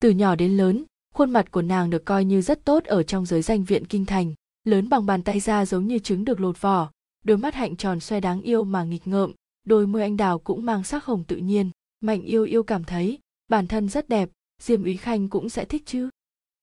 [0.00, 0.84] Từ nhỏ đến lớn,
[1.14, 4.06] khuôn mặt của nàng được coi như rất tốt ở trong giới danh viện kinh
[4.06, 4.34] thành
[4.64, 6.90] lớn bằng bàn tay ra giống như trứng được lột vỏ,
[7.24, 9.32] đôi mắt hạnh tròn xoe đáng yêu mà nghịch ngợm,
[9.64, 13.18] đôi môi anh đào cũng mang sắc hồng tự nhiên, mạnh yêu yêu cảm thấy,
[13.48, 14.28] bản thân rất đẹp,
[14.62, 16.08] diêm úy khanh cũng sẽ thích chứ.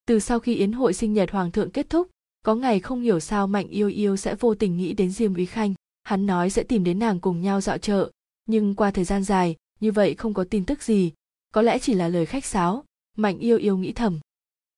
[0.05, 2.07] Từ sau khi yến hội sinh nhật hoàng thượng kết thúc,
[2.45, 5.45] có ngày không hiểu sao mạnh yêu yêu sẽ vô tình nghĩ đến diêm úy
[5.45, 8.11] khanh, hắn nói sẽ tìm đến nàng cùng nhau dạo chợ,
[8.45, 11.11] nhưng qua thời gian dài, như vậy không có tin tức gì,
[11.53, 12.83] có lẽ chỉ là lời khách sáo,
[13.17, 14.19] mạnh yêu yêu nghĩ thầm.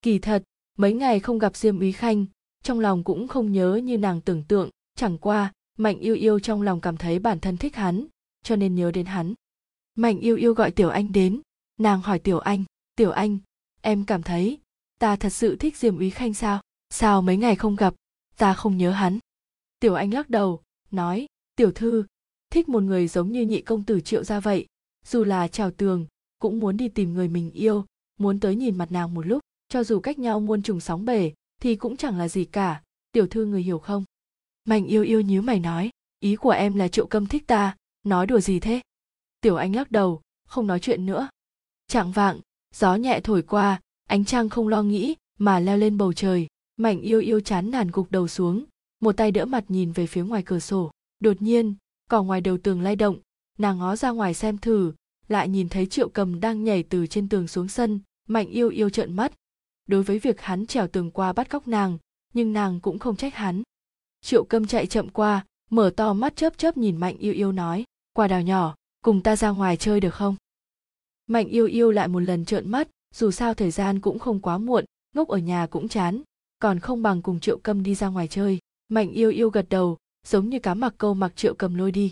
[0.02, 0.44] Kỳ thật,
[0.78, 2.26] mấy ngày không gặp diêm úy khanh
[2.64, 6.62] trong lòng cũng không nhớ như nàng tưởng tượng, chẳng qua, mạnh yêu yêu trong
[6.62, 8.06] lòng cảm thấy bản thân thích hắn,
[8.44, 9.34] cho nên nhớ đến hắn.
[9.96, 11.42] Mạnh yêu yêu gọi tiểu anh đến,
[11.78, 12.64] nàng hỏi tiểu anh
[12.96, 13.38] tiểu anh,
[13.82, 14.60] em cảm thấy
[15.00, 16.62] ta thật sự thích diêm úy khanh sao?
[16.90, 17.94] Sao mấy ngày không gặp,
[18.38, 19.20] ta không nhớ hắn?
[19.80, 22.06] Tiểu anh lắc đầu, nói, tiểu thư,
[22.50, 24.66] thích một người giống như nhị công tử triệu ra vậy,
[25.06, 26.06] dù là trào tường,
[26.40, 27.86] cũng muốn đi tìm người mình yêu,
[28.20, 29.40] muốn tới nhìn mặt nàng một lúc,
[29.70, 32.82] cho dù cách nhau muôn trùng sóng bể thì cũng chẳng là gì cả.
[33.12, 34.04] Tiểu thư người hiểu không?
[34.66, 38.28] Mạnh yêu yêu nhíu mày nói, ý của em là triệu câm thích ta, nói
[38.28, 38.82] đùa gì thế?
[39.42, 41.30] Tiểu anh lắc đầu, không nói chuyện nữa.
[41.88, 42.40] Trạng vạng,
[42.76, 46.48] gió nhẹ thổi qua, ánh trăng không lo nghĩ mà leo lên bầu trời.
[46.78, 48.66] Mạnh yêu yêu chán nản gục đầu xuống,
[49.00, 50.92] một tay đỡ mặt nhìn về phía ngoài cửa sổ.
[51.20, 51.76] Đột nhiên,
[52.10, 53.18] cỏ ngoài đầu tường lay động,
[53.58, 54.94] nàng ngó ra ngoài xem thử,
[55.28, 58.00] lại nhìn thấy triệu cầm đang nhảy từ trên tường xuống sân.
[58.28, 59.34] Mạnh yêu yêu trợn mắt
[59.92, 61.98] đối với việc hắn trèo tường qua bắt cóc nàng,
[62.34, 63.64] nhưng nàng cũng không trách hắn.
[64.22, 67.84] Triệu câm chạy chậm qua, mở to mắt chớp chớp nhìn mạnh yêu yêu nói,
[68.14, 70.36] quả đào nhỏ, cùng ta ra ngoài chơi được không?
[71.28, 74.58] Mạnh yêu yêu lại một lần trợn mắt, dù sao thời gian cũng không quá
[74.58, 76.22] muộn, ngốc ở nhà cũng chán,
[76.60, 78.60] còn không bằng cùng triệu câm đi ra ngoài chơi.
[78.90, 82.12] Mạnh yêu yêu gật đầu, giống như cá mặc câu mặc triệu cầm lôi đi.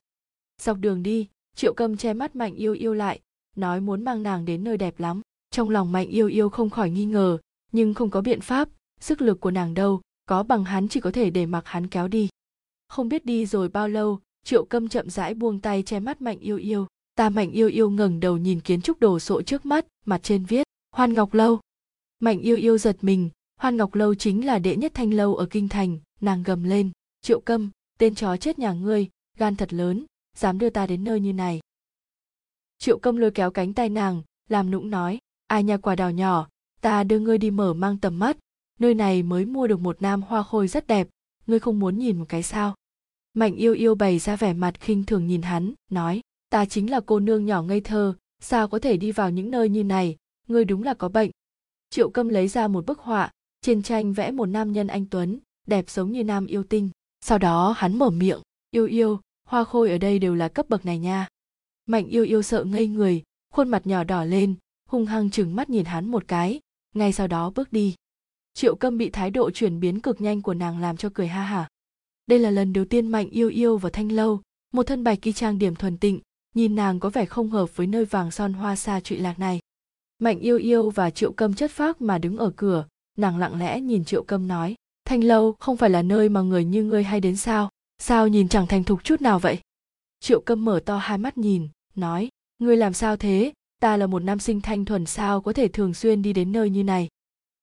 [0.62, 3.20] Dọc đường đi, triệu cầm che mắt mạnh yêu yêu lại,
[3.56, 5.22] nói muốn mang nàng đến nơi đẹp lắm.
[5.52, 7.38] Trong lòng mạnh yêu yêu không khỏi nghi ngờ
[7.72, 11.12] nhưng không có biện pháp, sức lực của nàng đâu, có bằng hắn chỉ có
[11.12, 12.30] thể để mặc hắn kéo đi.
[12.88, 16.40] Không biết đi rồi bao lâu, triệu câm chậm rãi buông tay che mắt mạnh
[16.40, 16.88] yêu yêu.
[17.16, 20.46] Ta mạnh yêu yêu ngẩng đầu nhìn kiến trúc đồ sộ trước mắt, mặt trên
[20.46, 21.60] viết, hoan ngọc lâu.
[22.20, 25.46] Mạnh yêu yêu giật mình, hoan ngọc lâu chính là đệ nhất thanh lâu ở
[25.46, 26.00] kinh thành.
[26.22, 30.06] Nàng gầm lên, triệu câm, tên chó chết nhà ngươi, gan thật lớn,
[30.38, 31.60] dám đưa ta đến nơi như này.
[32.78, 36.48] Triệu câm lôi kéo cánh tay nàng, làm nũng nói, ai nhà quả đào nhỏ
[36.82, 38.38] ta đưa ngươi đi mở mang tầm mắt.
[38.80, 41.08] Nơi này mới mua được một nam hoa khôi rất đẹp.
[41.48, 42.76] Ngươi không muốn nhìn một cái sao?
[43.34, 47.00] Mạnh yêu yêu bày ra vẻ mặt khinh thường nhìn hắn, nói, ta chính là
[47.06, 50.16] cô nương nhỏ ngây thơ, sao có thể đi vào những nơi như này?
[50.48, 51.32] Ngươi đúng là có bệnh.
[51.90, 55.40] Triệu câm lấy ra một bức họa, trên tranh vẽ một nam nhân anh tuấn,
[55.68, 56.90] đẹp giống như nam yêu tinh.
[57.22, 58.40] Sau đó hắn mở miệng,
[58.72, 61.28] yêu yêu, hoa khôi ở đây đều là cấp bậc này nha.
[61.86, 64.56] Mạnh yêu yêu sợ ngây người, khuôn mặt nhỏ đỏ lên,
[64.90, 66.60] hung hăng chừng mắt nhìn hắn một cái
[66.96, 67.96] ngay sau đó bước đi.
[68.54, 71.44] Triệu câm bị thái độ chuyển biến cực nhanh của nàng làm cho cười ha
[71.44, 71.68] hả.
[72.28, 74.42] Đây là lần đầu tiên mạnh yêu yêu và thanh lâu,
[74.74, 76.20] một thân bạch kỳ trang điểm thuần tịnh,
[76.56, 79.60] nhìn nàng có vẻ không hợp với nơi vàng son hoa xa trụy lạc này.
[80.20, 82.86] Mạnh yêu yêu và triệu câm chất phác mà đứng ở cửa,
[83.18, 84.76] nàng lặng lẽ nhìn triệu câm nói,
[85.06, 87.70] thanh lâu, không phải là nơi mà người như ngươi hay đến sao?
[87.98, 89.60] Sao nhìn chẳng thành thục chút nào vậy?
[90.20, 93.54] Triệu câm mở to hai mắt nhìn, nói, ngươi làm sao thế?
[93.80, 96.70] Ta là một nam sinh thanh thuần sao có thể thường xuyên đi đến nơi
[96.70, 97.08] như này?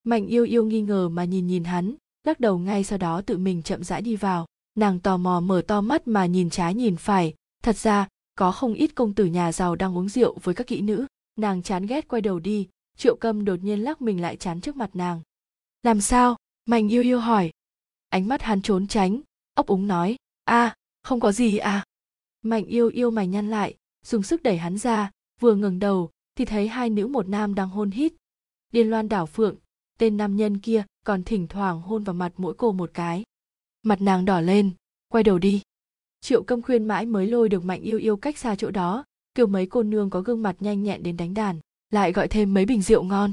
[0.04, 3.38] Mạnh yêu yêu nghi ngờ mà nhìn nhìn hắn lắc đầu ngay sau đó tự
[3.38, 4.46] mình chậm rãi đi vào.
[4.74, 7.34] Nàng tò mò mở to mắt mà nhìn trái nhìn phải.
[7.62, 10.80] Thật ra có không ít công tử nhà giàu đang uống rượu với các kỹ
[10.80, 11.06] nữ.
[11.36, 14.76] Nàng chán ghét quay đầu đi triệu câm đột nhiên lắc mình lại chán trước
[14.76, 15.20] mặt nàng.
[15.82, 16.36] Làm sao?
[16.66, 17.50] Mạnh yêu yêu hỏi.
[18.08, 19.20] Ánh mắt hắn trốn tránh
[19.54, 20.16] ấp úng nói.
[20.44, 21.84] A à, không có gì à.
[22.42, 23.74] Mạnh yêu yêu mày nhăn lại
[24.04, 27.68] dùng sức đẩy hắn ra vừa ngẩng đầu thì thấy hai nữ một nam đang
[27.68, 28.12] hôn hít.
[28.72, 29.56] Điên loan đảo phượng,
[29.98, 33.24] tên nam nhân kia còn thỉnh thoảng hôn vào mặt mỗi cô một cái.
[33.82, 34.70] Mặt nàng đỏ lên,
[35.08, 35.62] quay đầu đi.
[36.20, 39.46] Triệu câm khuyên mãi mới lôi được mạnh yêu yêu cách xa chỗ đó, kêu
[39.46, 42.66] mấy cô nương có gương mặt nhanh nhẹn đến đánh đàn, lại gọi thêm mấy
[42.66, 43.32] bình rượu ngon.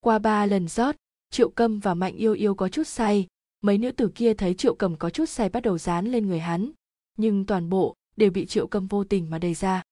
[0.00, 0.96] Qua ba lần rót,
[1.30, 3.26] triệu câm và mạnh yêu yêu có chút say,
[3.60, 6.40] mấy nữ tử kia thấy triệu cầm có chút say bắt đầu dán lên người
[6.40, 6.70] hắn,
[7.16, 9.82] nhưng toàn bộ đều bị triệu câm vô tình mà đầy ra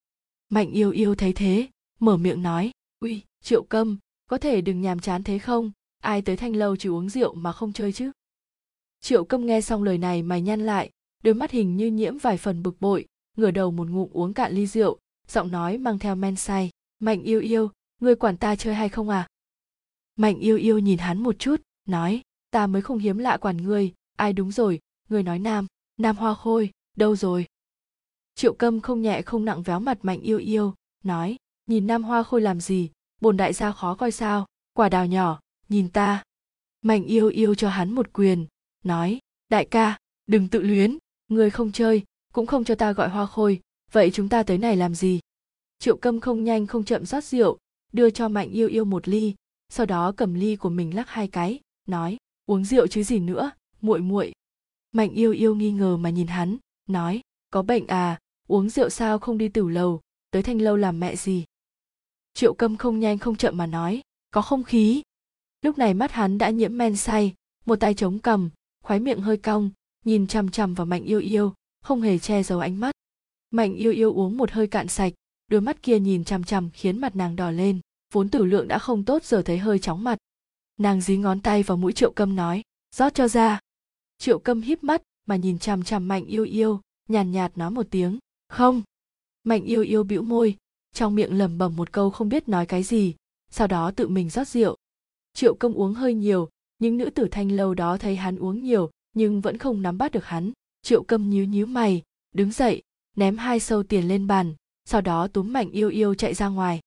[0.53, 1.69] mạnh yêu yêu thấy thế,
[2.01, 5.71] mở miệng nói, uy, triệu câm, có thể đừng nhàm chán thế không?
[6.01, 8.13] Ai tới thanh lâu chỉ uống rượu mà không chơi chứ?
[9.01, 10.91] Triệu câm nghe xong lời này mày nhăn lại,
[11.23, 14.53] đôi mắt hình như nhiễm vài phần bực bội, ngửa đầu một ngụm uống cạn
[14.53, 18.75] ly rượu, giọng nói mang theo men say, mạnh yêu yêu, người quản ta chơi
[18.75, 19.29] hay không à?
[20.17, 23.93] Mạnh yêu yêu nhìn hắn một chút, nói, ta mới không hiếm lạ quản ngươi,
[24.17, 27.47] ai đúng rồi người nói nam nam hoa khôi, đâu rồi?
[28.35, 32.23] Triệu câm không nhẹ không nặng véo mặt mạnh yêu yêu, nói, nhìn nam hoa
[32.23, 32.91] khôi làm gì?
[33.21, 34.47] Bồn đại gia khó coi sao?
[34.73, 36.23] Quả đào nhỏ, nhìn ta.
[36.83, 38.47] Mạnh yêu yêu cho hắn một quyền,
[38.85, 39.19] nói,
[39.49, 43.61] đại ca, đừng tự luyến, người không chơi, cũng không cho ta gọi hoa khôi,
[43.93, 45.21] vậy chúng ta tới này làm gì?
[45.79, 47.59] Triệu câm không nhanh không chậm rót rượu,
[47.93, 49.35] đưa cho mạnh yêu yêu một ly,
[49.69, 52.17] sau đó cầm ly của mình lắc hai cái, nói,
[52.47, 54.33] uống rượu chứ gì nữa, muội muội.
[54.93, 56.57] Mạnh yêu yêu nghi ngờ mà nhìn hắn,
[56.89, 57.22] nói
[57.53, 61.17] có bệnh à uống rượu sao không đi tử lầu, tới thanh lâu làm mẹ
[61.17, 61.45] gì?
[62.35, 65.03] Triệu câm không nhanh không chậm mà nói, có không khí?
[65.63, 67.35] Lúc này mắt hắn đã nhiễm men say,
[67.67, 68.51] một tay chống cầm
[68.83, 69.71] khoái miệng hơi cong,
[70.05, 72.95] nhìn chằm chằm vào mạnh yêu yêu, không hề che giấu ánh mắt.
[73.51, 75.13] Mạnh yêu yêu uống một hơi cạn sạch,
[75.49, 77.81] đôi mắt kia nhìn chằm chằm khiến mặt nàng đỏ lên,
[78.13, 80.19] vốn tử lượng đã không tốt giờ thấy hơi chóng mặt.
[80.79, 82.63] Nàng dí ngón tay vào mũi triệu câm nói,
[82.97, 83.61] rót cho ra.
[84.19, 86.81] Triệu câm híp mắt mà nhìn chằm chằm mạnh yêu yêu
[87.13, 88.83] nhàn nhạt nói một tiếng, không.
[89.45, 90.57] Mạnh yêu yêu bĩu môi,
[90.93, 93.15] trong miệng lẩm bẩm một câu không biết nói cái gì,
[93.51, 94.77] sau đó tự mình rót rượu.
[95.35, 96.49] Triệu công uống hơi nhiều,
[96.79, 100.13] những nữ tử thanh lâu đó thấy hắn uống nhiều, nhưng vẫn không nắm bắt
[100.13, 100.53] được hắn.
[100.83, 102.03] Triệu câm nhíu nhíu mày,
[102.35, 102.83] đứng dậy,
[103.17, 106.81] ném hai sâu tiền lên bàn, sau đó túm mạnh yêu yêu chạy ra ngoài.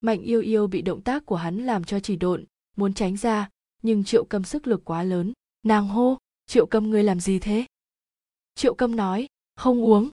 [0.00, 2.44] Mạnh yêu yêu bị động tác của hắn làm cho chỉ độn,
[2.76, 3.50] muốn tránh ra,
[3.82, 5.32] nhưng triệu câm sức lực quá lớn.
[5.62, 7.64] Nàng hô, triệu câm ngươi làm gì thế?
[8.54, 10.10] Triệu câm nói không uống.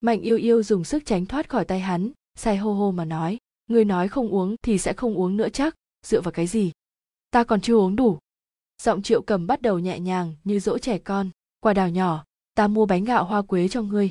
[0.00, 3.38] Mạnh yêu yêu dùng sức tránh thoát khỏi tay hắn, say hô hô mà nói,
[3.66, 5.74] ngươi nói không uống thì sẽ không uống nữa chắc,
[6.06, 6.72] dựa vào cái gì?
[7.30, 8.18] Ta còn chưa uống đủ.
[8.82, 12.68] Giọng triệu cầm bắt đầu nhẹ nhàng như dỗ trẻ con, quả đào nhỏ, ta
[12.68, 14.10] mua bánh gạo hoa quế cho ngươi.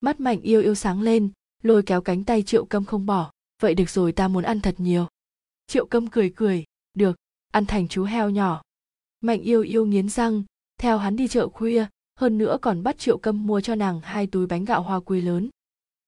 [0.00, 1.30] Mắt mạnh yêu yêu sáng lên,
[1.62, 4.74] lôi kéo cánh tay triệu cầm không bỏ, vậy được rồi, ta muốn ăn thật
[4.78, 5.06] nhiều.
[5.66, 7.16] Triệu cầm cười cười, được,
[7.50, 8.62] ăn thành chú heo nhỏ.
[9.20, 10.42] Mạnh yêu yêu nghiến răng,
[10.78, 14.26] theo hắn đi chợ khuya hơn nữa còn bắt triệu câm mua cho nàng hai
[14.26, 15.50] túi bánh gạo hoa quế lớn.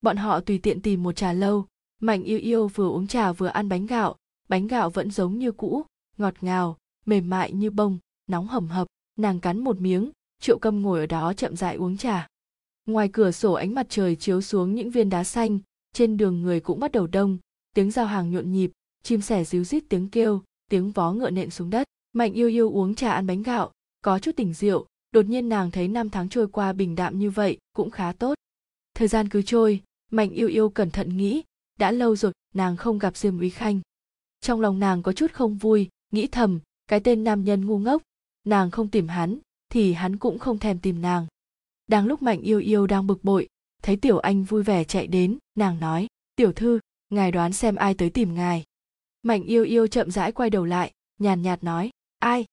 [0.01, 1.67] Bọn họ tùy tiện tìm một trà lâu,
[2.01, 4.17] mạnh yêu yêu vừa uống trà vừa ăn bánh gạo
[4.49, 5.83] bánh gạo vẫn giống như cũ,
[6.19, 8.87] ngọt ngào, mềm mại như bông, nóng hầm hập.
[9.19, 12.29] Nàng cắn một miếng, triệu câm ngồi ở đó chậm rãi uống trà.
[12.87, 15.59] Ngoài cửa sổ ánh mặt trời chiếu xuống những viên đá xanh,
[15.93, 17.39] trên đường người cũng bắt đầu đông,
[17.75, 18.71] tiếng giao hàng nhộn nhịp,
[19.03, 21.87] chim sẻ ríu rít tiếng kêu, tiếng vó ngựa nện xuống đất.
[22.13, 25.71] Mạnh yêu yêu uống trà ăn bánh gạo, có chút tỉnh rượu đột nhiên nàng
[25.71, 28.35] thấy năm tháng trôi qua bình đạm như vậy, cũng khá tốt.
[28.95, 31.43] Thời gian cứ trôi, mạnh yêu yêu cẩn thận nghĩ,
[31.79, 33.81] đã lâu rồi, nàng không gặp diêm úy khanh.
[34.41, 38.03] Trong lòng nàng có chút không vui, nghĩ thầm, cái tên nam nhân ngu ngốc,
[38.45, 41.27] nàng không tìm hắn, thì hắn cũng không thèm tìm nàng.
[41.87, 43.49] Đang lúc mạnh yêu yêu đang bực bội,
[43.83, 47.95] thấy tiểu anh vui vẻ chạy đến, nàng nói, tiểu thư, ngài đoán xem ai
[47.95, 48.65] tới tìm ngài.
[49.23, 52.45] Mạnh yêu yêu chậm rãi quay đầu lại, nhàn nhạt nói, ai?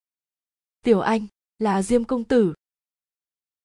[0.83, 1.27] Tiểu anh
[1.63, 2.53] là diêm công tử.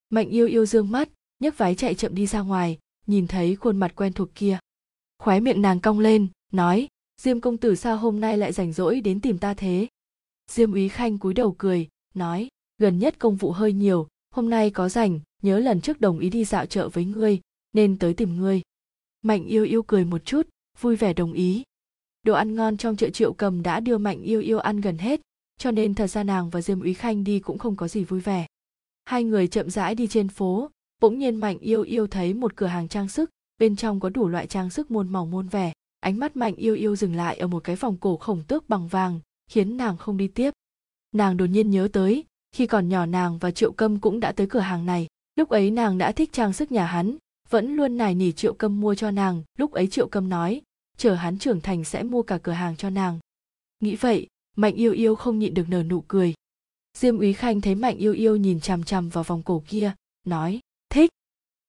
[0.09, 1.09] Mạnh yêu yêu dương mắt,
[1.39, 4.57] nhấc váy chạy chậm đi ra ngoài, nhìn thấy khuôn mặt quen thuộc kia.
[5.17, 6.87] Khóe miệng nàng cong lên, nói,
[7.21, 9.87] diêm công tử sao hôm nay lại rảnh rỗi đến tìm ta thế?
[10.51, 14.69] Diêm úy khanh cúi đầu cười, nói, gần nhất công vụ hơi nhiều, hôm nay
[14.69, 17.39] có rảnh, nhớ lần trước đồng ý đi dạo chợ với ngươi,
[17.73, 18.61] nên tới tìm ngươi.
[19.21, 21.63] Mạnh yêu yêu cười một chút, vui vẻ đồng ý.
[22.23, 25.21] Đồ ăn ngon trong chợ triệu cầm đã đưa mạnh yêu yêu ăn gần hết
[25.59, 28.19] cho nên thật ra nàng và diêm úy khanh đi cũng không có gì vui
[28.19, 28.45] vẻ.
[29.05, 30.69] Hai người chậm rãi đi trên phố,
[31.01, 34.27] bỗng nhiên mạnh yêu yêu thấy một cửa hàng trang sức, bên trong có đủ
[34.27, 35.73] loại trang sức muôn màu muôn vẻ.
[35.99, 38.87] Ánh mắt mạnh yêu yêu dừng lại ở một cái vòng cổ khổng tước bằng
[38.87, 39.19] vàng,
[39.51, 40.53] khiến nàng không đi tiếp.
[41.11, 44.47] Nàng đột nhiên nhớ tới, khi còn nhỏ nàng và triệu câm cũng đã tới
[44.47, 45.07] cửa hàng này.
[45.35, 47.17] Lúc ấy nàng đã thích trang sức nhà hắn,
[47.49, 49.43] vẫn luôn nài nỉ triệu câm mua cho nàng.
[49.57, 50.61] Lúc ấy triệu câm nói,
[50.97, 53.19] chờ hắn trưởng thành sẽ mua cả cửa hàng cho nàng.
[53.79, 54.27] Nghĩ vậy
[54.59, 56.33] mạnh yêu yêu không nhịn được nở nụ cười.
[56.97, 59.91] Diêm úy khanh thấy mạnh yêu yêu nhìn chằm chằm vào vòng cổ kia,
[60.25, 61.09] nói, thích.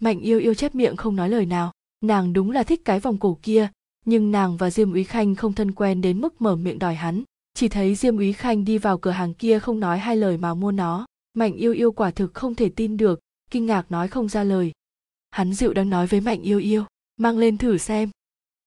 [0.03, 1.73] Mạnh yêu yêu chép miệng không nói lời nào.
[2.01, 3.69] Nàng đúng là thích cái vòng cổ kia,
[4.05, 7.23] nhưng nàng và diêm úy khanh không thân quen đến mức mở miệng đòi hắn.
[7.55, 10.55] Chỉ thấy diêm úy khanh đi vào cửa hàng kia không nói hai lời mà
[10.55, 11.07] mua nó.
[11.35, 14.73] Mạnh yêu yêu quả thực không thể tin được, kinh ngạc nói không ra lời.
[15.31, 16.85] Hắn dịu đang nói với mạnh yêu yêu,
[17.17, 18.11] mang lên thử xem.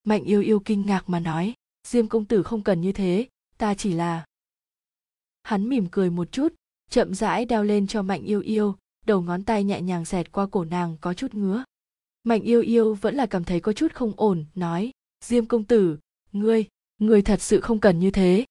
[0.04, 1.54] Mạnh yêu yêu kinh ngạc mà nói,
[1.88, 4.26] diêm công tử không cần như thế ta chỉ là
[5.44, 6.54] hắn mỉm cười một chút,
[6.89, 10.48] chậm rãi đeo lên cho mạnh yêu yêu, đầu ngón tay nhẹ nhàng xẹt qua
[10.52, 11.63] cổ nàng có chút ngứa.
[12.24, 14.92] Mạnh yêu yêu vẫn là cảm thấy có chút không ổn, nói,
[15.26, 15.98] diêm công tử,
[16.32, 16.66] ngươi
[16.98, 18.46] ngươi thật sự không cần như thế.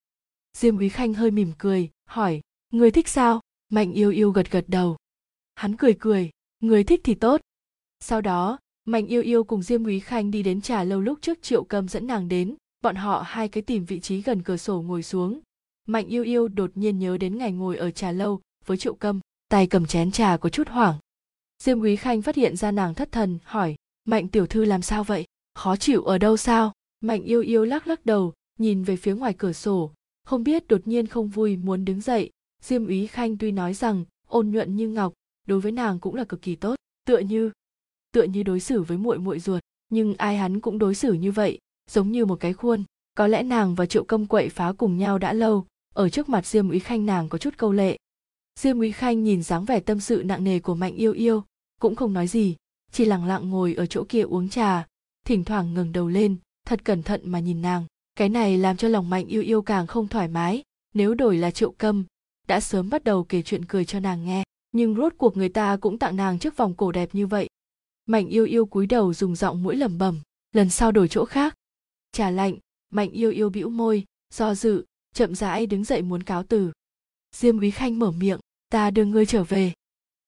[0.53, 3.41] Diêm úy khanh hơi mỉm cười, hỏi, ngươi thích sao?
[3.69, 4.97] Mạnh yêu yêu gật gật đầu.
[5.55, 7.41] Hắn cười cười người thích thì tốt.
[8.01, 11.43] Sau đó, mạnh yêu yêu cùng diêm úy khanh đi đến trà lâu lúc trước
[11.43, 14.83] triệu cầm dẫn nàng đến bọn họ hai cái tìm vị trí gần cửa sổ
[14.83, 15.41] ngồi xuống.
[15.87, 19.21] Mạnh yêu yêu đột nhiên nhớ đến ngày ngồi ở trà lâu với triệu cầm
[19.49, 20.99] tay cầm chén trà có chút hoảng.
[21.63, 25.05] Diêm quý khanh phát hiện ra nàng thất thần, hỏi, mạnh tiểu thư làm sao
[25.05, 25.25] vậy?
[25.55, 26.73] Khó chịu ở đâu sao?
[27.01, 29.91] Mạnh yêu yêu lắc lắc đầu, nhìn về phía ngoài cửa sổ,
[30.25, 32.31] không biết đột nhiên không vui muốn đứng dậy.
[32.63, 35.13] Diêm úy khanh tuy nói rằng ôn nhuận như ngọc,
[35.47, 37.51] đối với nàng cũng là cực kỳ tốt, tựa như
[38.13, 41.33] tựa như đối xử với muội muội ruột, nhưng ai hắn cũng đối xử như
[41.33, 41.59] vậy
[41.91, 42.85] giống như một cái khuôn.
[43.17, 46.47] Có lẽ nàng và triệu công quậy phá cùng nhau đã lâu, ở trước mặt
[46.47, 47.97] diêm úy khanh nàng có chút câu lệ.
[48.61, 51.45] Diêm úy khanh nhìn dáng vẻ tâm sự nặng nề của mạnh yêu yêu,
[51.81, 52.57] cũng không nói gì,
[52.93, 54.87] chỉ lặng lặng ngồi ở chỗ kia uống trà,
[55.25, 57.85] thỉnh thoảng ngẩng đầu lên, thật cẩn thận mà nhìn nàng.
[58.17, 60.63] Cái này làm cho lòng mạnh yêu yêu càng không thoải mái,
[60.95, 62.05] nếu đổi là triệu câm,
[62.47, 64.45] đã sớm bắt đầu kể chuyện cười cho nàng nghe.
[64.73, 67.49] Nhưng rốt cuộc người ta cũng tặng nàng chiếc vòng cổ đẹp như vậy.
[68.07, 70.21] Mạnh yêu yêu cúi đầu dùng giọng mũi lẩm bẩm,
[70.53, 71.55] lần sau đổi chỗ khác
[72.13, 72.59] trà lạnh,
[72.91, 76.73] mạnh yêu yêu bĩu môi, do dự, chậm rãi đứng dậy muốn cáo từ.
[77.37, 79.73] Diêm úy khanh mở miệng, ta đưa ngươi trở về.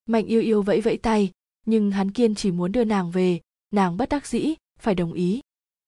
[0.05, 1.31] Mạnh yêu yêu vẫy vẫy tay,
[1.65, 3.39] nhưng hắn kiên chỉ muốn đưa nàng về,
[3.71, 5.41] nàng bất đắc dĩ, phải đồng ý.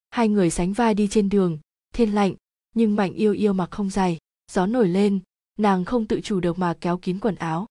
[0.09, 1.59] Hai người sánh vai đi trên đường,
[1.93, 2.35] thiên lạnh,
[2.75, 4.17] nhưng mạnh yêu yêu mặc không dày
[4.51, 5.19] gió nổi lên,
[5.59, 7.65] nàng không tự chủ được mà kéo kín quần áo.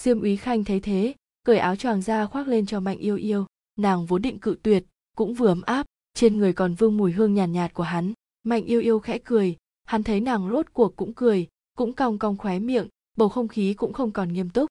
[0.00, 3.46] Diêm úy khanh thấy thế, cởi áo choàng ra khoác lên cho mạnh yêu yêu,
[3.76, 4.84] nàng vốn định cự tuyệt,
[5.16, 5.86] cũng vừa ấm áp
[6.18, 8.12] trên người còn vương mùi hương nhàn nhạt, nhạt của hắn.
[8.42, 9.56] Mạnh yêu yêu khẽ cười.
[9.84, 13.74] Hắn thấy nàng rốt cuộc cũng cười cũng cong cong khóe miệng bầu không khí
[13.74, 14.70] cũng không còn nghiêm túc.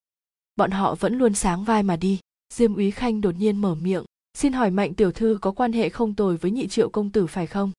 [0.55, 2.19] Bọn họ vẫn luôn sáng vai mà đi.
[2.53, 5.89] Diêm úy khanh đột nhiên mở miệng xin hỏi mạnh tiểu thư có quan hệ
[5.89, 7.71] không tồi với nhị triệu công tử phải không?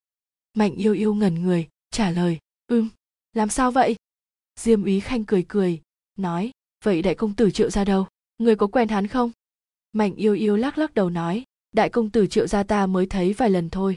[0.55, 2.89] Mạnh yêu yêu ngẩn người trả lời ưm
[3.33, 3.97] làm sao vậy?
[4.61, 5.81] Diêm úy khanh cười cười
[6.17, 6.51] nói
[6.85, 8.07] vậy đại công tử triệu ra đâu?
[8.39, 9.31] Người có quen hắn không?
[9.93, 13.33] Mạnh yêu yêu lắc lắc đầu nói đại công tử triệu gia ta mới thấy
[13.33, 13.97] vài lần thôi.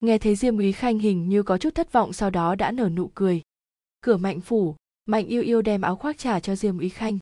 [0.00, 2.88] Nghe thấy diêm úy khanh hình như có chút thất vọng sau đó đã nở
[2.88, 3.42] nụ cười.
[4.00, 7.18] Cửa mạnh phủ, mạnh yêu yêu đem áo khoác trả cho diêm úy khanh.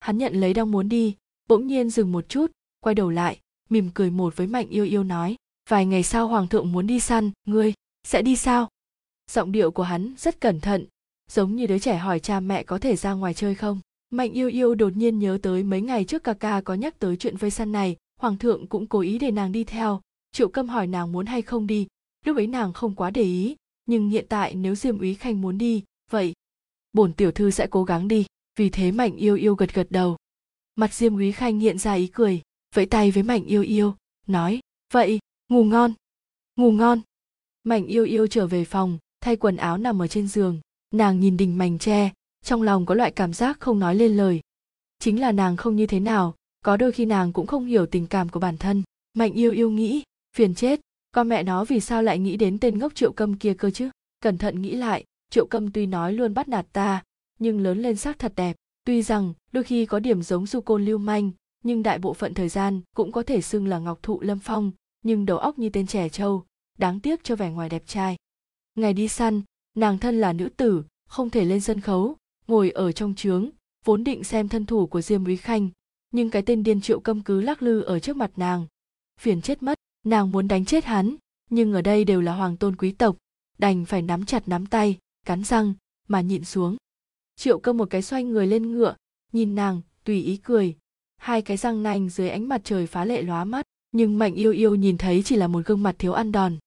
[0.00, 1.16] Hắn nhận lấy đang muốn đi,
[1.48, 5.04] bỗng nhiên dừng một chút, quay đầu lại, mỉm cười một với mạnh yêu yêu
[5.04, 5.36] nói,
[5.68, 7.72] vài ngày sau hoàng thượng muốn đi săn, ngươi
[8.06, 8.68] sẽ đi sao?
[9.30, 10.86] Giọng điệu của hắn rất cẩn thận,
[11.30, 13.80] giống như đứa trẻ hỏi cha mẹ có thể ra ngoài chơi không.
[14.10, 17.16] Mạnh yêu yêu đột nhiên nhớ tới mấy ngày trước ca ca có nhắc tới
[17.16, 20.00] chuyện vây săn này hoàng thượng cũng cố ý để nàng đi theo.
[20.32, 21.86] Triệu câm hỏi nàng muốn hay không đi.
[22.24, 23.56] Lúc ấy nàng không quá để ý,
[23.86, 26.32] nhưng hiện tại nếu diêm úy khanh muốn đi, vậy
[26.92, 28.26] bổn tiểu thư sẽ cố gắng đi,
[28.58, 30.16] vì thế mạnh yêu yêu gật gật đầu.
[30.74, 32.42] Mặt diêm úy khanh hiện ra ý cười,
[32.74, 33.94] vẫy tay với mạnh yêu yêu,
[34.26, 34.60] nói,
[34.92, 35.92] vậy, ngủ ngon
[36.56, 37.00] ngủ ngon.
[37.64, 40.60] Mạnh yêu yêu trở về phòng, thay quần áo nằm ở trên giường.
[40.90, 42.12] Nàng nhìn đình mảnh tre,
[42.44, 44.40] trong lòng có loại cảm giác không nói lên lời.
[44.98, 46.34] Chính là nàng không như thế nào
[46.64, 48.82] có đôi khi nàng cũng không hiểu tình cảm của bản thân.
[49.14, 50.02] Mạnh yêu yêu nghĩ,
[50.36, 50.80] phiền chết,
[51.12, 53.90] con mẹ nó vì sao lại nghĩ đến tên ngốc triệu câm kia cơ chứ?
[54.20, 57.02] Cẩn thận nghĩ lại, triệu câm tuy nói luôn bắt nạt ta,
[57.38, 58.56] nhưng lớn lên sắc thật đẹp.
[58.84, 61.30] Tuy rằng, đôi khi có điểm giống du côn lưu manh,
[61.64, 64.72] nhưng đại bộ phận thời gian cũng có thể xưng là ngọc thụ lâm phong,
[65.02, 66.44] nhưng đầu óc như tên trẻ trâu,
[66.78, 68.16] đáng tiếc cho vẻ ngoài đẹp trai.
[68.74, 69.42] Ngày đi săn,
[69.76, 73.50] nàng thân là nữ tử, không thể lên sân khấu, ngồi ở trong trướng,
[73.84, 75.70] vốn định xem thân thủ của diêm úy khanh
[76.14, 78.66] nhưng cái tên điên triệu câm cứ lắc lư ở trước mặt nàng.
[79.20, 81.16] Phiền chết mất, nàng muốn đánh chết hắn,
[81.50, 83.16] nhưng ở đây đều là hoàng tôn quý tộc,
[83.58, 85.74] đành phải nắm chặt nắm tay, cắn răng,
[86.08, 86.76] mà nhịn xuống.
[87.36, 88.96] Triệu câm một cái xoay người lên ngựa,
[89.32, 90.76] nhìn nàng, tùy ý cười.
[91.16, 94.52] Hai cái răng nanh dưới ánh mặt trời phá lệ lóa mắt, nhưng mạnh yêu
[94.52, 96.58] yêu nhìn thấy chỉ là một gương mặt thiếu ăn đòn.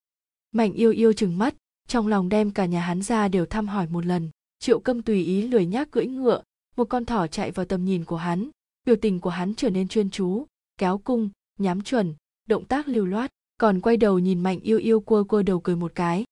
[0.52, 1.56] Mạnh yêu yêu chừng mắt,
[1.88, 4.30] trong lòng đem cả nhà hắn ra đều thăm hỏi một lần.
[4.60, 6.42] Triệu câm tùy ý lười nhác cưỡi ngựa,
[6.76, 8.50] một con thỏ chạy vào tầm nhìn của hắn
[8.88, 10.46] biểu tình của hắn trở nên chuyên chú,
[10.78, 15.00] kéo cung nhắm chuẩn, động tác lưu loát, còn quay đầu nhìn mạnh yêu yêu
[15.00, 16.26] cua cua đầu cười một cái.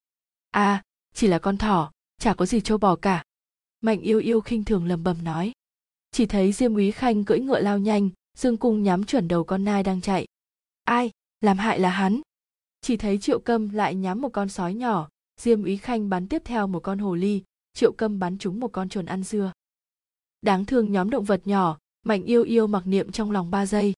[0.51, 3.23] À chỉ là con thỏ, chả có gì trâu bò cả.
[3.81, 5.51] Mạnh yêu yêu khinh thường lầm bầm nói.
[6.11, 9.63] Chỉ thấy diêm úy khanh cưỡi ngựa lao nhanh, dương cung nhắm chuẩn đầu con
[9.63, 10.25] nai đang chạy.
[10.83, 12.21] Ai, làm hại là hắn.
[12.81, 15.09] Chỉ thấy triệu câm lại nhắm một con sói nhỏ,
[15.41, 18.71] diêm úy khanh bắn tiếp theo một con hồ ly, triệu câm bắn trúng một
[18.71, 19.51] con chuồn ăn dưa.
[20.41, 23.93] Đáng thương nhóm động vật nhỏ mạnh yêu yêu mặc niệm trong lòng ba giây.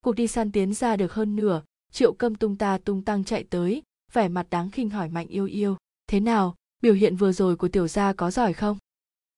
[0.00, 1.62] Cuộc đi săn tiến ra được hơn nửa,
[1.92, 5.46] triệu câm tung ta tung tăng chạy tới, vẻ mặt đáng khinh hỏi mạnh yêu
[5.46, 5.76] yêu.
[6.06, 8.78] Thế nào, biểu hiện vừa rồi của tiểu gia có giỏi không?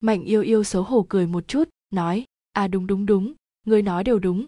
[0.01, 3.35] Mạnh yêu yêu xấu hổ cười một chút, nói à đúng đúng đúng
[3.67, 4.47] ngươi nói đều đúng.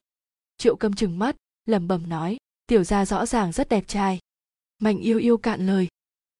[0.57, 4.18] Triệu câm chừng mắt, lẩm bẩm nói, tiểu gia rõ ràng rất đẹp trai.
[4.78, 5.88] Mạnh yêu yêu cạn lời.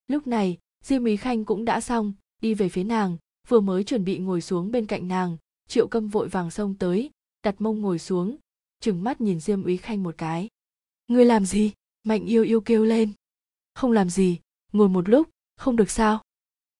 [0.06, 2.12] Lúc này, diêm ý khanh cũng đã xong,
[2.42, 3.16] đi về phía nàng,
[3.48, 5.36] vừa mới chuẩn bị ngồi xuống bên cạnh nàng,
[5.68, 7.10] triệu câm vội vàng xông tới
[7.42, 8.37] đặt mông ngồi xuống,
[8.81, 10.48] trừng mắt nhìn diêm úy khanh một cái.
[11.09, 11.72] Ngươi làm gì?
[12.03, 13.12] Mạnh yêu yêu kêu lên.
[13.74, 14.38] Không làm gì,
[14.72, 16.22] ngồi một lúc, không được sao?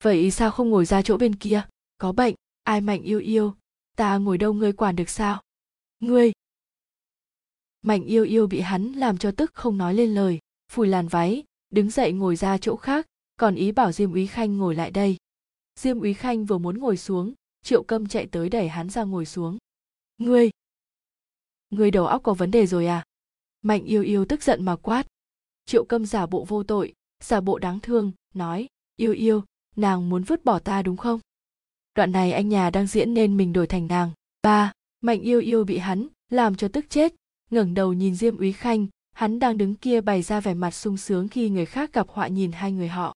[0.03, 1.63] Vậy sao không ngồi ra chỗ bên kia?
[1.99, 3.55] Có bệnh, ai mạnh yêu yêu?
[3.97, 5.43] Ta ngồi đâu ngươi quản được sao?
[6.01, 6.33] Ngươi!
[7.83, 10.39] Mạnh yêu yêu bị hắn làm cho tức không nói lên lời,
[10.73, 14.59] phủi làn váy, đứng dậy ngồi ra chỗ khác, còn ý bảo diêm úy khanh
[14.59, 15.17] ngồi lại đây.
[15.81, 19.27] Diêm úy khanh vừa muốn ngồi xuống, triệu câm chạy tới đẩy hắn ra ngồi
[19.27, 19.59] xuống
[20.19, 20.51] ngươi.
[21.71, 23.05] Ngươi đầu óc có vấn đề rồi à?
[23.63, 25.07] Mạnh yêu yêu tức giận mà quát.
[25.67, 29.45] Triệu câm giả bộ vô tội, giả bộ đáng thương, nói, yêu yêu,
[29.77, 31.21] nàng muốn vứt bỏ ta đúng không?
[31.95, 34.11] Đoạn này anh nhà đang diễn nên mình đổi thành nàng.
[34.43, 37.15] Ba, mạnh yêu yêu bị hắn làm cho tức chết.
[37.51, 40.97] Ngẩng đầu nhìn diêm úy khanh, hắn đang đứng kia bày ra vẻ mặt sung
[40.97, 43.15] sướng khi người khác gặp họa nhìn hai người họ.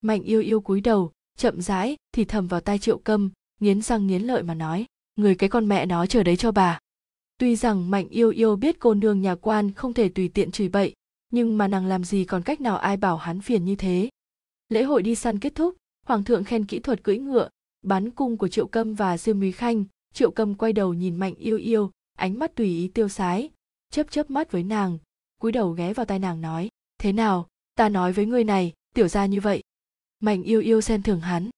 [0.00, 3.30] Mạnh yêu yêu cúi đầu, chậm rãi thì thầm vào tai triệu câm,
[3.60, 4.86] nghiến răng nghiến lợi mà nói
[5.18, 6.78] người cái con mẹ nó chờ đấy cho bà.
[7.38, 10.68] Tuy rằng mạnh yêu yêu biết cô nương nhà quan không thể tùy tiện chửi
[10.68, 10.94] bậy,
[11.30, 14.08] nhưng mà nàng làm gì còn cách nào ai bảo hắn phiền như thế.
[14.68, 15.76] Lễ hội đi săn kết thúc,
[16.06, 17.48] hoàng thượng khen kỹ thuật cưỡi ngựa
[17.82, 19.84] bắn cung của triệu câm và diêm úy khanh.
[20.14, 23.50] Triệu câm quay đầu nhìn mạnh yêu yêu, ánh mắt tùy ý tiêu sái,
[23.90, 24.98] chớp chớp mắt với nàng,
[25.40, 29.08] cúi đầu ghé vào tai nàng nói, thế nào, ta nói với ngươi này, tiểu
[29.08, 29.62] ra như vậy.
[30.20, 31.50] Mạnh yêu yêu xem thường hắn,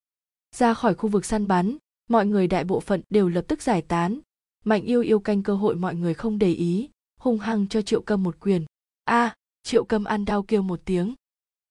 [0.55, 1.77] ra khỏi khu vực săn bắn
[2.11, 4.21] mọi người đại bộ phận đều lập tức giải tán.
[4.65, 6.89] Mạnh yêu yêu canh cơ hội mọi người không để ý
[7.21, 8.65] hung hăng cho triệu câm một quyền.
[9.05, 11.15] A à, triệu câm ăn đau kêu một tiếng.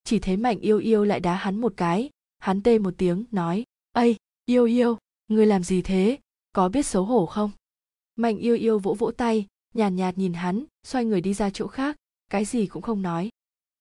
[0.03, 3.63] Chỉ thấy mạnh yêu yêu lại đá hắn một cái hắn tê một tiếng nói
[3.91, 4.97] ây yêu yêu
[5.27, 6.17] ngươi làm gì thế?
[6.53, 7.51] Có biết xấu hổ không?
[8.15, 11.49] Mạnh yêu yêu vỗ vỗ tay nhàn nhạt, nhạt nhìn hắn xoay người đi ra
[11.49, 11.95] chỗ khác
[12.29, 13.29] cái gì cũng không nói.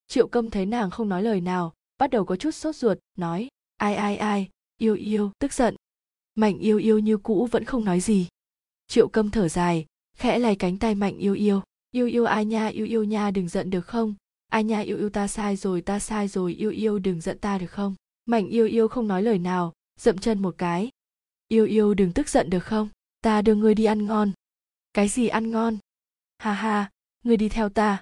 [0.07, 3.47] Triệu câm thấy nàng không nói lời nào bắt đầu có chút sốt ruột nói
[3.77, 5.75] ai ai ai yêu yêu tức giận
[6.39, 8.27] mạnh yêu yêu như cũ vẫn không nói gì.
[8.87, 9.85] Triệu câm thở dài,
[10.17, 11.61] khẽ lay cánh tay mạnh yêu yêu.
[11.91, 14.15] Yêu yêu ai nha, yêu yêu nha, đừng giận được không?
[14.47, 17.57] Ai nha, yêu yêu ta sai rồi, ta sai rồi, yêu yêu đừng giận ta
[17.57, 17.95] được không?
[18.25, 20.89] Mạnh yêu yêu không nói lời nào, dậm chân một cái.
[21.47, 22.89] Yêu yêu đừng tức giận được không?
[23.21, 24.31] Ta đưa ngươi đi ăn ngon.
[24.93, 25.77] Cái gì ăn ngon?
[26.37, 26.89] Ha ha,
[27.23, 28.01] ngươi đi theo ta.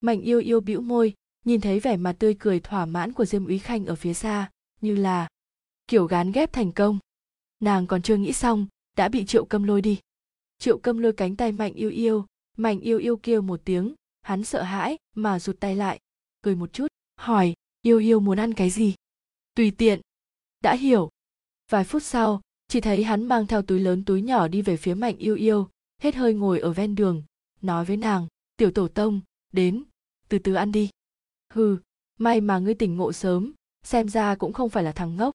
[0.00, 1.14] Mạnh yêu yêu bĩu môi,
[1.44, 4.50] nhìn thấy vẻ mặt tươi cười thỏa mãn của diêm úy khanh ở phía xa,
[4.80, 5.28] như là
[5.88, 6.98] kiểu gán ghép thành công
[7.60, 10.00] nàng còn chưa nghĩ xong, đã bị triệu câm lôi đi.
[10.58, 14.44] Triệu câm lôi cánh tay mạnh yêu yêu, mạnh yêu yêu kêu một tiếng, hắn
[14.44, 16.00] sợ hãi mà rụt tay lại,
[16.42, 18.94] cười một chút, hỏi, yêu yêu muốn ăn cái gì?
[19.54, 20.00] Tùy tiện.
[20.60, 21.10] Đã hiểu.
[21.70, 24.94] Vài phút sau, chỉ thấy hắn mang theo túi lớn túi nhỏ đi về phía
[24.94, 25.68] mạnh yêu yêu,
[26.02, 27.22] hết hơi ngồi ở ven đường,
[27.62, 29.20] nói với nàng, tiểu tổ tông,
[29.52, 29.84] đến,
[30.28, 30.90] từ từ ăn đi.
[31.52, 31.78] Hừ,
[32.18, 35.34] may mà ngươi tỉnh ngộ sớm, xem ra cũng không phải là thằng ngốc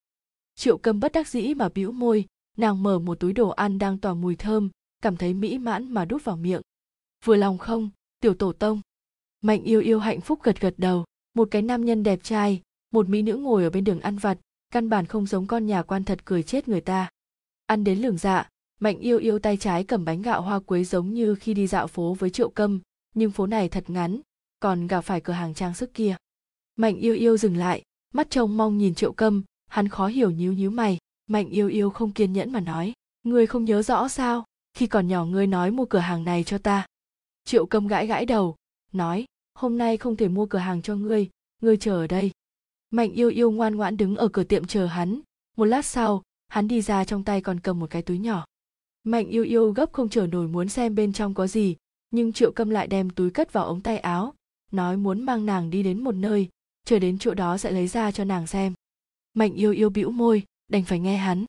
[0.55, 2.25] triệu câm bất đắc dĩ mà bĩu môi,
[2.57, 4.69] nàng mở một túi đồ ăn đang tỏa mùi thơm,
[5.01, 6.61] cảm thấy mỹ mãn mà đút vào miệng.
[7.25, 7.89] Vừa lòng không,
[8.19, 8.81] tiểu tổ tông.
[9.41, 13.09] Mạnh yêu yêu hạnh phúc gật gật đầu, một cái nam nhân đẹp trai, một
[13.09, 14.37] mỹ nữ ngồi ở bên đường ăn vặt,
[14.69, 17.09] căn bản không giống con nhà quan thật cười chết người ta.
[17.65, 21.13] Ăn đến lường dạ mạnh yêu yêu tay trái cầm bánh gạo hoa quế giống
[21.13, 22.79] như khi đi dạo phố với triệu câm,
[23.13, 24.19] nhưng phố này thật ngắn,
[24.59, 26.15] còn gặp phải cửa hàng trang sức kia.
[26.75, 27.81] Mạnh yêu yêu dừng lại,
[28.13, 30.97] mắt trông mong nhìn triệu câm hắn khó hiểu nhíu nhíu mày.
[31.28, 32.93] Mạnh yêu yêu không kiên nhẫn mà nói.
[33.23, 34.43] Ngươi không nhớ rõ sao?
[34.73, 36.86] Khi còn nhỏ ngươi nói mua cửa hàng này cho ta.
[37.43, 38.56] Triệu câm gãi gãi đầu.
[38.92, 41.29] Nói, hôm nay không thể mua cửa hàng cho ngươi.
[41.62, 42.31] Ngươi chờ ở đây.
[42.89, 45.21] Mạnh yêu yêu ngoan ngoãn đứng ở cửa tiệm chờ hắn.
[45.58, 48.46] Một lát sau, hắn đi ra trong tay còn cầm một cái túi nhỏ.
[49.04, 51.75] Mạnh yêu yêu gấp không chờ nổi muốn xem bên trong có gì,
[52.12, 54.33] nhưng triệu câm lại đem túi cất vào ống tay áo,
[54.71, 56.50] nói muốn mang nàng đi đến một nơi,
[56.85, 58.73] chờ đến chỗ đó sẽ lấy ra cho nàng xem
[59.36, 61.46] mạnh yêu yêu bĩu môi, đành phải nghe hắn.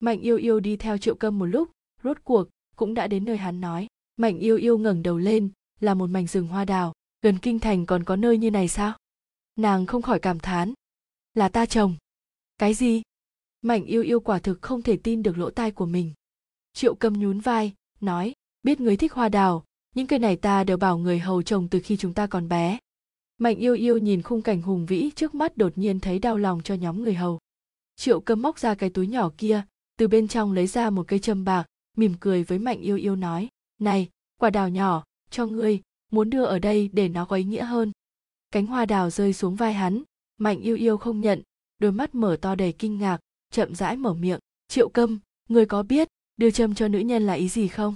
[0.00, 1.70] Mạnh yêu yêu đi theo triệu câm một lúc,
[2.02, 3.86] rốt cuộc cũng đã đến nơi hắn nói.
[4.16, 5.50] Mạnh yêu yêu ngẩng đầu lên,
[5.80, 8.98] là một mảnh rừng hoa đào, gần kinh thành còn có nơi như này sao?
[9.56, 10.74] Nàng không khỏi cảm thán.
[11.34, 11.96] Là ta chồng
[12.58, 13.02] cái gì?
[13.62, 16.12] Mạnh yêu yêu quả thực không thể tin được lỗ tai của mình.
[16.72, 19.64] Triệu câm nhún vai, nói, biết người thích hoa đào,
[19.94, 22.78] những cây này ta đều bảo người hầu trồng từ khi chúng ta còn bé
[23.40, 26.60] mạnh yêu yêu nhìn khung cảnh hùng vĩ trước mắt đột nhiên thấy đau lòng
[26.64, 27.38] cho nhóm người hầu.
[27.96, 29.62] Triệu cơm móc ra cái túi nhỏ kia,
[29.96, 31.66] từ bên trong lấy ra một cây châm bạc,
[31.96, 35.80] mỉm cười với mạnh yêu yêu nói, này, quả đào nhỏ, cho ngươi,
[36.12, 37.92] muốn đưa ở đây để nó có ý nghĩa hơn.
[38.50, 40.02] Cánh hoa đào rơi xuống vai hắn,
[40.38, 41.42] mạnh yêu yêu không nhận,
[41.78, 43.18] đôi mắt mở to đầy kinh ngạc,
[43.50, 45.18] chậm rãi mở miệng, triệu câm
[45.48, 47.94] ngươi có biết đưa châm cho nữ nhân là ý gì không?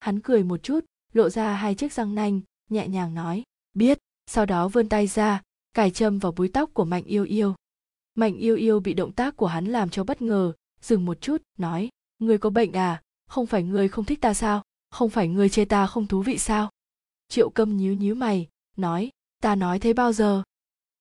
[0.00, 3.42] Hắn cười một chút, lộ ra hai chiếc răng nanh, nhẹ nhàng nói,
[3.74, 5.42] biết sau đó vươn tay ra,
[5.74, 7.54] cài châm vào búi tóc của mạnh yêu yêu.
[8.14, 11.42] Mạnh yêu yêu bị động tác của hắn làm cho bất ngờ, dừng một chút,
[11.58, 13.02] nói, ngươi có bệnh à?
[13.26, 14.62] Không phải ngươi không thích ta sao?
[14.90, 16.70] Không phải ngươi chê ta không thú vị sao?
[17.28, 19.10] Triệu câm nhíu nhíu mày, nói,
[19.42, 20.42] ta nói thế bao giờ?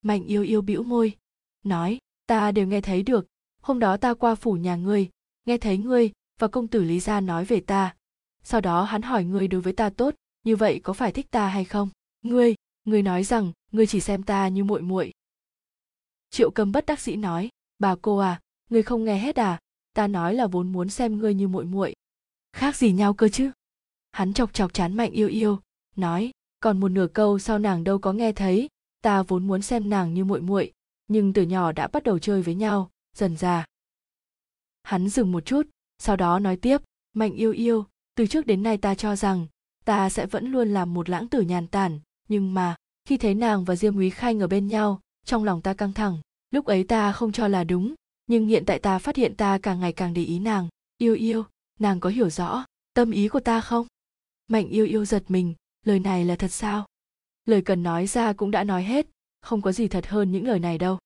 [0.02, 1.14] Mạnh yêu yêu bĩu môi,
[1.64, 3.28] nói, ta đều nghe thấy được.
[3.62, 5.10] Hôm đó ta qua phủ nhà ngươi,
[5.46, 7.96] nghe thấy ngươi và công tử lý gia nói về ta.
[8.44, 11.48] Sau đó hắn hỏi ngươi đối với ta tốt, như vậy có phải thích ta
[11.48, 11.90] hay không?
[12.22, 12.56] Ngươi
[12.86, 15.12] ngươi nói rằng, ngươi chỉ xem ta như muội muội.
[16.30, 19.60] Triệu cầm bất đắc dĩ nói, bà cô à ngươi không nghe hết à?
[19.94, 21.96] Ta nói là vốn muốn xem ngươi như muội muội.
[22.54, 23.52] Khác gì nhau cơ chứ?
[24.12, 25.60] Hắn chọc chọc chán mạnh yêu yêu,
[25.96, 28.70] nói, còn một nửa câu sau nàng đâu có nghe thấy?
[29.02, 30.72] Ta vốn muốn xem nàng như muội muội,
[31.08, 33.66] nhưng từ nhỏ đã bắt đầu chơi với nhau, dần già
[34.84, 35.68] hắn dừng một chút,
[35.98, 36.78] sau đó nói tiếp,
[37.14, 39.48] mạnh yêu yêu, từ trước đến nay ta cho rằng,
[39.86, 42.00] ta sẽ vẫn luôn làm một lãng tử nhàn tản
[42.30, 45.74] nhưng mà, khi thấy nàng và diêm úy khanh ở bên nhau, trong lòng ta
[45.74, 46.18] căng thẳng.
[46.52, 47.94] Lúc ấy ta không cho là đúng,
[48.28, 50.68] nhưng hiện tại ta phát hiện ta càng ngày càng để ý nàng.
[50.98, 51.46] Yêu yêu,
[51.80, 53.88] nàng có hiểu rõ tâm ý của ta không?
[54.48, 55.54] Mạnh yêu yêu giật mình,
[55.86, 56.86] lời này là thật sao?
[57.46, 59.08] Lời cần nói ra cũng đã nói hết,
[59.42, 60.98] không có gì thật hơn những lời này đâu.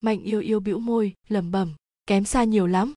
[0.00, 1.72] Mạnh yêu yêu bĩu môi, lẩm bẩm,
[2.06, 2.94] kém xa nhiều lắm.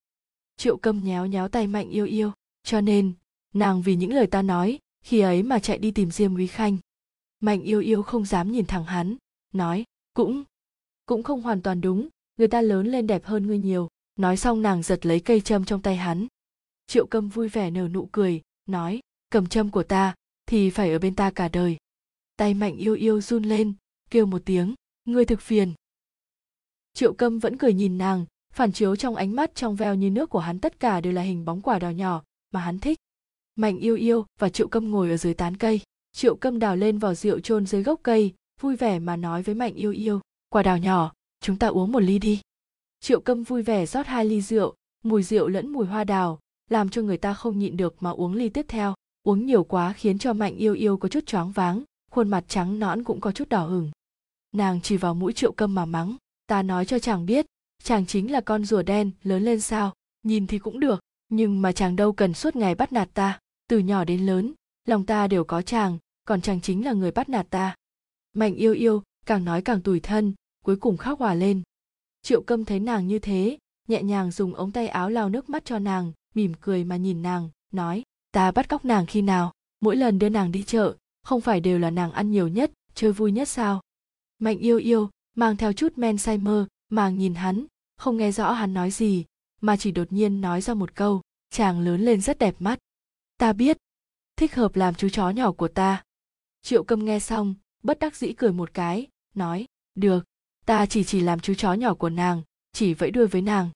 [0.57, 2.31] Triệu câm nhéo nhéo tay mạnh yêu yêu,
[2.63, 3.13] cho nên,
[3.53, 6.77] nàng vì những lời ta nói, khi ấy mà chạy đi tìm diêm úy khanh
[7.39, 9.15] mạnh yêu yêu không dám nhìn thẳng hắn,
[9.53, 9.83] nói,
[10.13, 10.43] cũng
[11.05, 13.87] cũng không hoàn toàn đúng, người ta lớn lên đẹp hơn ngươi nhiều.
[14.15, 16.27] Nói xong nàng giật lấy cây châm trong tay hắn.
[16.87, 20.15] Triệu câm vui vẻ nở nụ cười, nói, cầm châm của ta,
[20.45, 21.77] thì phải ở bên ta cả đời.
[22.35, 23.73] Tay mạnh yêu yêu run lên,
[24.11, 24.75] kêu một tiếng,
[25.05, 25.73] ngươi thực phiền.
[26.93, 30.29] Triệu câm vẫn cười nhìn nàng, phản chiếu trong ánh mắt trong veo như nước
[30.29, 32.99] của hắn tất cả đều là hình bóng quả đào nhỏ mà hắn thích.
[33.55, 35.81] Mạnh yêu yêu và triệu câm ngồi ở dưới tán cây
[36.11, 39.55] triệu câm đào lên vỏ rượu chôn dưới gốc cây, vui vẻ mà nói với
[39.55, 42.41] mạnh yêu yêu, quả đào nhỏ, chúng ta uống một ly đi.
[42.99, 46.39] Triệu câm vui vẻ rót hai ly rượu, mùi rượu lẫn mùi hoa đào,
[46.69, 48.93] làm cho người ta không nhịn được mà uống ly tiếp theo.
[49.23, 52.79] Uống nhiều quá khiến cho mạnh yêu yêu có chút choáng váng, khuôn mặt trắng
[52.79, 53.91] nõn cũng có chút đỏ hửng
[54.51, 56.15] nàng chỉ vào mũi triệu câm mà mắng,
[56.47, 57.45] ta nói cho chàng biết,
[57.83, 59.93] chàng chính là con rùa đen, lớn lên sao,
[60.23, 60.99] nhìn thì cũng được,
[61.29, 64.53] nhưng mà chàng đâu cần suốt ngày bắt nạt ta, từ nhỏ đến lớn
[64.89, 67.75] lòng ta đều có chàng, còn chàng chính là người bắt nạt ta.
[68.33, 70.33] Mạnh yêu yêu, càng nói càng tủi thân,
[70.65, 71.61] cuối cùng khóc hòa lên.
[72.21, 75.65] Triệu câm thấy nàng như thế, nhẹ nhàng dùng ống tay áo lau nước mắt
[75.65, 79.53] cho nàng, mỉm cười mà nhìn nàng, nói, ta bắt cóc nàng khi nào?
[79.81, 83.11] Mỗi lần đưa nàng đi chợ, không phải đều là nàng ăn nhiều nhất, chơi
[83.11, 83.81] vui nhất sao?
[84.39, 87.65] Mạnh yêu yêu, mang theo chút men say mơ màng nhìn hắn,
[87.97, 89.25] không nghe rõ hắn nói gì,
[89.61, 92.79] mà chỉ đột nhiên nói ra một câu, chàng lớn lên rất đẹp mắt.
[93.37, 93.77] Ta biết
[94.39, 96.03] thích hợp làm chú chó nhỏ của ta.
[96.61, 99.65] Triệu câm nghe xong, bất đắc dĩ cười một cái, nói,
[99.95, 100.25] được,
[100.65, 102.41] ta chỉ chỉ làm chú chó nhỏ của nàng,
[102.73, 103.69] chỉ vẫy đuôi với nàng.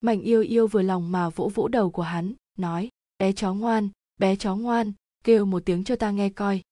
[0.00, 2.88] Mạnh yêu yêu vừa lòng mà vỗ vỗ đầu của hắn, nói,
[3.18, 3.88] bé chó ngoan,
[4.18, 4.92] bé chó ngoan,
[5.24, 6.62] kêu một tiếng cho ta nghe coi.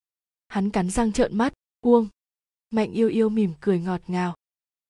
[0.49, 2.09] Hắn cắn răng trợn mắt, uông.
[2.71, 4.35] Mạnh yêu yêu mỉm cười ngọt ngào.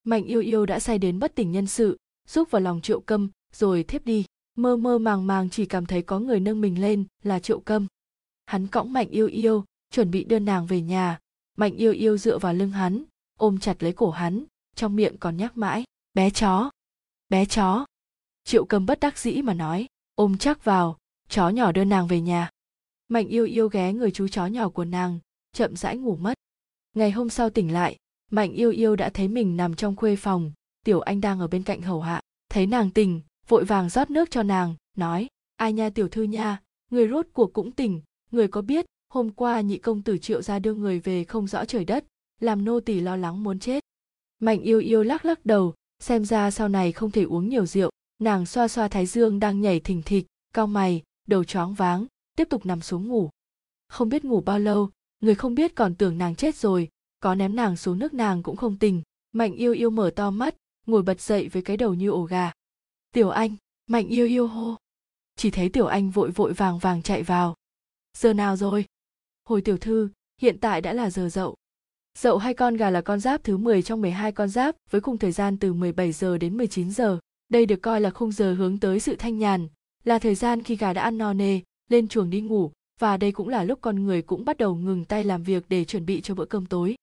[0.04, 1.96] Mạnh yêu yêu đã say đến bất tỉnh nhân sự
[2.28, 4.24] rúc vào lòng triệu câm, rồi thiếp đi,
[4.56, 7.86] mơ mơ màng màng chỉ cảm thấy có người nâng mình lên là triệu câm
[8.46, 11.18] hắn cõng mạnh yêu yêu, chuẩn bị đưa nàng về nhà.
[11.56, 13.04] Mạnh yêu yêu dựa vào lưng hắn,
[13.38, 14.44] ôm chặt lấy cổ hắn,
[14.74, 15.84] trong miệng còn nhắc mãi,
[16.14, 16.70] bé chó
[17.28, 17.86] bé chó.
[18.44, 22.20] Triệu cầm bất đắc dĩ mà nói, ôm chắc vào, chó nhỏ đưa nàng về
[22.20, 22.50] nhà.
[23.08, 25.18] Mạnh yêu yêu ghé người chú chó nhỏ của nàng,
[25.52, 26.34] chậm rãi ngủ mất.
[26.94, 27.96] Ngày hôm sau tỉnh lại,
[28.30, 30.52] mạnh yêu yêu đã thấy mình nằm trong khuê phòng,
[30.84, 32.20] tiểu anh đang ở bên cạnh hầu hạ.
[32.48, 36.60] Thấy nàng tỉnh, vội vàng rót nước cho nàng, nói, ai nha tiểu thư nha,
[36.90, 38.00] người rốt cuộc cũng tỉnh
[38.30, 41.64] người có biết, hôm qua nhị công tử triệu ra đưa người về không rõ
[41.64, 42.04] trời đất,
[42.40, 43.84] làm nô tỳ lo lắng muốn chết.
[44.38, 47.90] Mạnh yêu yêu lắc lắc đầu, xem ra sau này không thể uống nhiều rượu,
[48.18, 52.06] nàng xoa xoa thái dương đang nhảy thình thịch cao mày, đầu choáng váng,
[52.36, 53.30] tiếp tục nằm xuống ngủ.
[53.88, 56.88] Không biết ngủ bao lâu, người không biết còn tưởng nàng chết rồi,
[57.20, 59.02] có ném nàng xuống nước nàng cũng không tỉnh.
[59.32, 60.54] Mạnh yêu yêu mở to mắt,
[60.86, 62.52] ngồi bật dậy với cái đầu như ổ gà.
[63.12, 63.56] Tiểu anh,
[63.86, 64.76] mạnh yêu yêu hô.
[65.36, 67.54] Chỉ thấy tiểu anh vội vội vàng vàng chạy vào
[68.16, 68.84] giờ nào rồi
[69.48, 70.08] hồi tiểu thư
[70.42, 71.56] hiện tại đã là giờ dậu
[72.18, 75.18] Dậu hai con gà là con giáp thứ 10 trong 12 con giáp với khung
[75.18, 77.18] thời gian từ 17 giờ đến 19 giờ.
[77.48, 79.68] Đây được coi là khung giờ hướng tới sự thanh nhàn,
[80.04, 83.32] là thời gian khi gà đã ăn no nê, lên chuồng đi ngủ, và đây
[83.32, 86.20] cũng là lúc con người cũng bắt đầu ngừng tay làm việc để chuẩn bị
[86.20, 86.94] cho bữa cơm tối.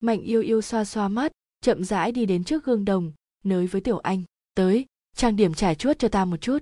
[0.00, 3.12] Mạnh yêu yêu xoa xoa mắt, chậm rãi đi đến trước gương đồng,
[3.44, 4.22] nới với Tiểu Anh,
[4.54, 4.86] tới,
[5.16, 6.58] trang điểm trải chuốt cho ta một chút.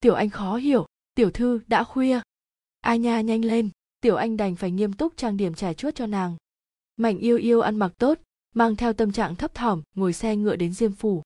[0.00, 2.20] Tiểu Anh khó hiểu, tiểu thư đã khuya.
[2.82, 3.70] Ai nha nhanh lên,
[4.00, 6.36] Tiểu Anh đành phải nghiêm túc trang điểm trải chuốt cho nàng.
[6.96, 8.18] Mạnh yêu yêu ăn mặc tốt,
[8.54, 11.22] mang theo tâm trạng thấp thỏm, ngồi xe ngựa đến Diêm Phủ.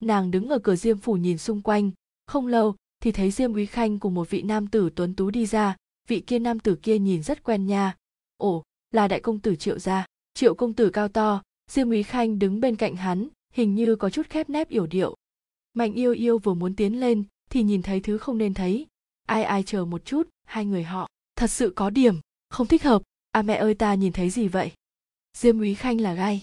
[0.00, 1.90] Nàng đứng ở cửa Diêm Phủ nhìn xung quanh,
[2.26, 5.46] không lâu thì thấy Diêm Úy Khanh cùng một vị nam tử tuấn tú đi
[5.46, 5.76] ra,
[6.08, 7.96] vị kia nam tử kia nhìn rất quen nha.
[8.36, 10.06] Ồ, là đại công tử Triệu gia.
[10.34, 14.10] Triệu công tử cao to, Diêm Úy Khanh đứng bên cạnh hắn, hình như có
[14.10, 15.14] chút khép nép yểu điệu.
[15.74, 18.86] Mạnh yêu yêu vừa muốn tiến lên thì nhìn thấy thứ không nên thấy.
[19.30, 23.02] Ai ai chờ một chút, hai người họ, thật sự có điểm, không thích hợp.
[23.32, 24.72] À mẹ ơi ta nhìn thấy gì vậy?
[25.36, 26.42] Diêm Úy Khanh là gai.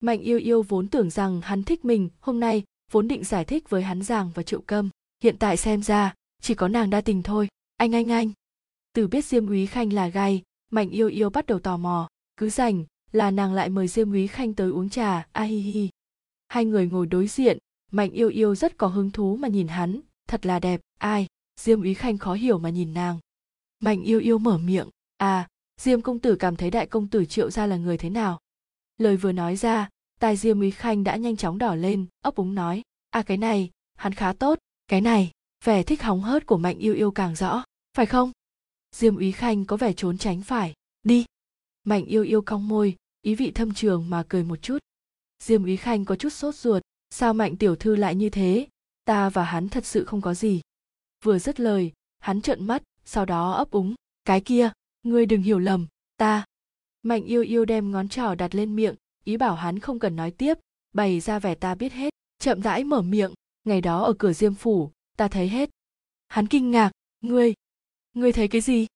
[0.00, 3.70] Mạnh yêu yêu vốn tưởng rằng hắn thích mình, hôm nay vốn định giải thích
[3.70, 4.90] với hắn giàng và triệu câm.
[5.22, 7.48] Hiện tại xem ra, chỉ có nàng đa tình thôi.
[7.76, 8.32] Anh anh anh.
[8.92, 12.50] Từ biết Diêm Úy Khanh là gai, Mạnh yêu yêu bắt đầu tò mò, cứ
[12.50, 15.88] rảnh là nàng lại mời Diêm Úy Khanh tới uống trà, a hi hi.
[16.48, 17.58] Hai người ngồi đối diện,
[17.92, 21.26] Mạnh yêu yêu rất có hứng thú mà nhìn hắn, thật là đẹp, ai,
[21.58, 23.18] Diêm Úy Khanh khó hiểu mà nhìn nàng.
[23.80, 25.48] Mạnh yêu yêu mở miệng, à,
[25.80, 28.38] diêm công tử cảm thấy đại công tử triệu gia là người thế nào?
[28.96, 29.88] Lời vừa nói ra
[30.20, 33.70] tai diêm úy khanh đã nhanh chóng đỏ lên ấp úng nói à cái này
[33.94, 35.30] hắn khá tốt cái này
[35.64, 37.64] vẻ thích hóng hớt của mạnh yêu yêu càng rõ
[37.96, 38.32] phải không?
[38.96, 41.24] Diêm úy khanh có vẻ trốn tránh phải đi.
[41.84, 44.78] Mạnh yêu yêu cong môi ý vị thâm trường mà cười một chút.
[45.42, 48.66] Diêm úy khanh có chút sốt ruột sao mạnh tiểu thư lại như thế?
[49.04, 50.60] Ta và hắn thật sự không có gì
[51.24, 53.94] vừa dứt lời, hắn trợn mắt, sau đó ấp úng,
[54.24, 54.70] cái kia,
[55.02, 56.44] ngươi đừng hiểu lầm, ta.
[57.02, 58.94] Mạnh yêu yêu đem ngón trỏ đặt lên miệng,
[59.24, 60.58] ý bảo hắn không cần nói tiếp,
[60.92, 64.54] bày ra vẻ ta biết hết, chậm rãi mở miệng, ngày đó ở cửa diêm
[64.54, 65.70] phủ, ta thấy hết.
[66.28, 66.90] Hắn kinh ngạc,
[67.20, 67.54] ngươi
[68.12, 68.86] ngươi thấy cái gì?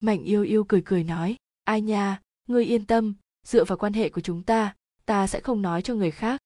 [0.00, 3.14] Mạnh yêu yêu cười cười nói, ai nha, ngươi yên tâm,
[3.46, 4.74] dựa vào quan hệ của chúng ta
[5.06, 6.40] ta sẽ không nói cho người khác.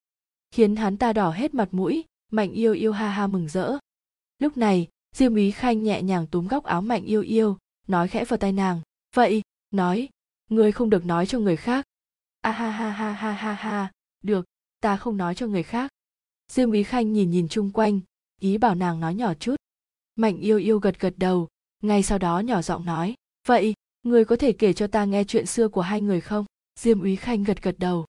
[0.50, 3.78] Khiến hắn ta đỏ hết mặt mũi, mạnh yêu yêu ha ha mừng rỡ.
[4.38, 7.58] Lúc này diêm ý khanh nhẹ nhàng túm góc áo mạnh yêu yêu,
[7.88, 8.80] nói khẽ vào tai nàng,
[9.14, 10.08] vậy, nói,
[10.50, 11.86] ngươi không được nói cho người khác.
[12.40, 13.92] A ha ha ha ha ha ha,
[14.22, 14.46] được,
[14.80, 15.90] ta không nói cho người khác.
[16.52, 18.00] Diêm ý khanh nhìn nhìn chung quanh,
[18.40, 19.56] ý bảo nàng nói nhỏ chút.
[20.16, 21.48] Mạnh yêu yêu gật gật đầu,
[21.82, 23.14] ngay sau đó nhỏ giọng nói,
[23.46, 26.44] vậy người có thể kể cho ta nghe chuyện xưa của hai người không?
[26.80, 28.06] Diêm úy khanh gật gật đầu.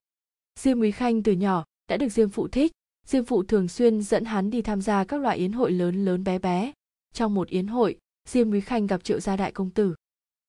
[0.60, 2.72] Diêm úy khanh từ nhỏ đã được diêm phụ thích.
[3.06, 6.24] Diêm phụ thường xuyên dẫn hắn đi tham gia các loại yến hội lớn lớn
[6.24, 6.74] bé bé
[7.18, 7.98] trong một yến hội,
[8.30, 9.96] diêm úy khanh gặp triệu gia đại công tử.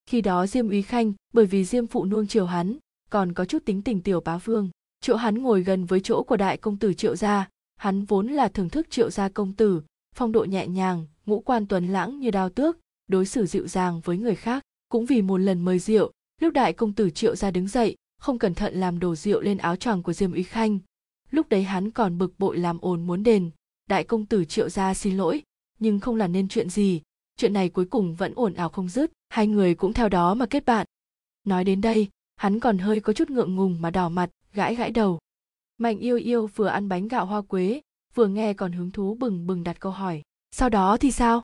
[0.05, 2.77] Khi đó diêm úy khanh, bởi vì diêm phụ nuông chiều hắn,
[3.09, 4.69] còn có chút tính tình tiểu bá vương,
[5.01, 8.47] chỗ hắn ngồi gần với chỗ của đại công tử triệu gia, hắn vốn là
[8.47, 9.81] thưởng thức triệu gia công tử,
[10.15, 14.01] phong độ nhẹ nhàng, ngũ quan tuấn lãng như đao tước, đối xử dịu dàng
[14.03, 14.63] với người khác.
[14.89, 16.11] Cũng vì một lần mời rượu,
[16.41, 19.57] lúc đại công tử triệu gia đứng dậy, không cẩn thận làm đổ rượu lên
[19.57, 20.79] áo choàng của diêm úy khanh.
[21.31, 23.49] Lúc đấy hắn còn bực bội làm ồn muốn đền.
[23.89, 25.41] Đại công tử triệu gia xin lỗi
[25.79, 27.01] nhưng không làm nên chuyện gì.
[27.37, 29.11] Chuyện này cuối cùng vẫn ồn ào không dứt.
[29.29, 30.87] Hai người cũng theo đó mà kết bạn.
[31.43, 34.91] Nói đến đây, hắn còn hơi có chút ngượng ngùng mà đỏ mặt, gãi gãi
[34.91, 35.19] đầu.
[35.77, 37.81] Mạnh yêu yêu vừa ăn bánh gạo hoa quế,
[38.13, 40.21] vừa nghe còn hứng thú bừng bừng đặt câu hỏi,
[40.51, 41.41] sau đó thì sao?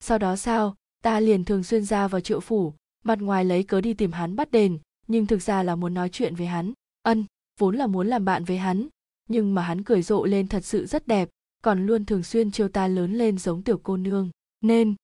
[0.00, 0.74] Sau đó sao?
[1.02, 2.74] Ta liền thường xuyên ra vào triệu phủ,
[3.04, 6.08] mặt ngoài lấy cớ đi tìm hắn bắt đền, nhưng thực ra là muốn nói
[6.08, 6.72] chuyện với hắn.
[7.02, 7.24] Ân,
[7.58, 8.88] vốn là muốn làm bạn với hắn,
[9.28, 11.28] nhưng mà hắn cười rộ lên thật sự rất đẹp
[11.62, 14.30] còn luôn thường xuyên chiêu ta lớn lên giống tiểu cô nương
[14.60, 14.94] nên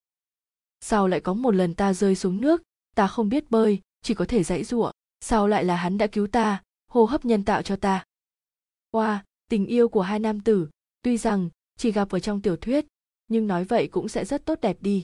[0.81, 2.63] sau lại có một lần ta rơi xuống nước
[2.95, 4.91] ta không biết bơi chỉ có thể dãy giụa
[5.21, 8.05] sau lại là hắn đã cứu ta hô hấp nhân tạo cho ta
[8.95, 10.69] Wow, tình yêu của hai nam tử,
[11.03, 12.87] tuy rằng chỉ gặp ở trong tiểu thuyết,
[13.29, 15.03] nhưng nói vậy cũng sẽ rất tốt đẹp đi.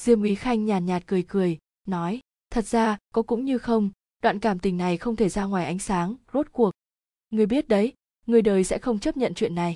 [0.00, 2.20] Diêm Úy Khanh nhàn nhạt, nhạt cười cười, nói,
[2.50, 3.90] thật ra, có cũng như không,
[4.22, 6.70] đoạn cảm tình này không thể ra ngoài ánh sáng, rốt cuộc.
[7.30, 7.92] Người biết đấy,
[8.26, 9.74] người đời sẽ không chấp nhận chuyện này.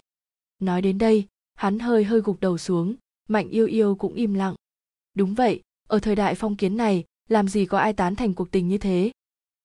[0.59, 2.95] Nói đến đây, hắn hơi hơi gục đầu xuống,
[3.29, 4.55] mạnh yêu yêu cũng im lặng.
[5.15, 8.51] Đúng vậy, ở thời đại phong kiến này, làm gì có ai tán thành cuộc
[8.51, 9.11] tình như thế.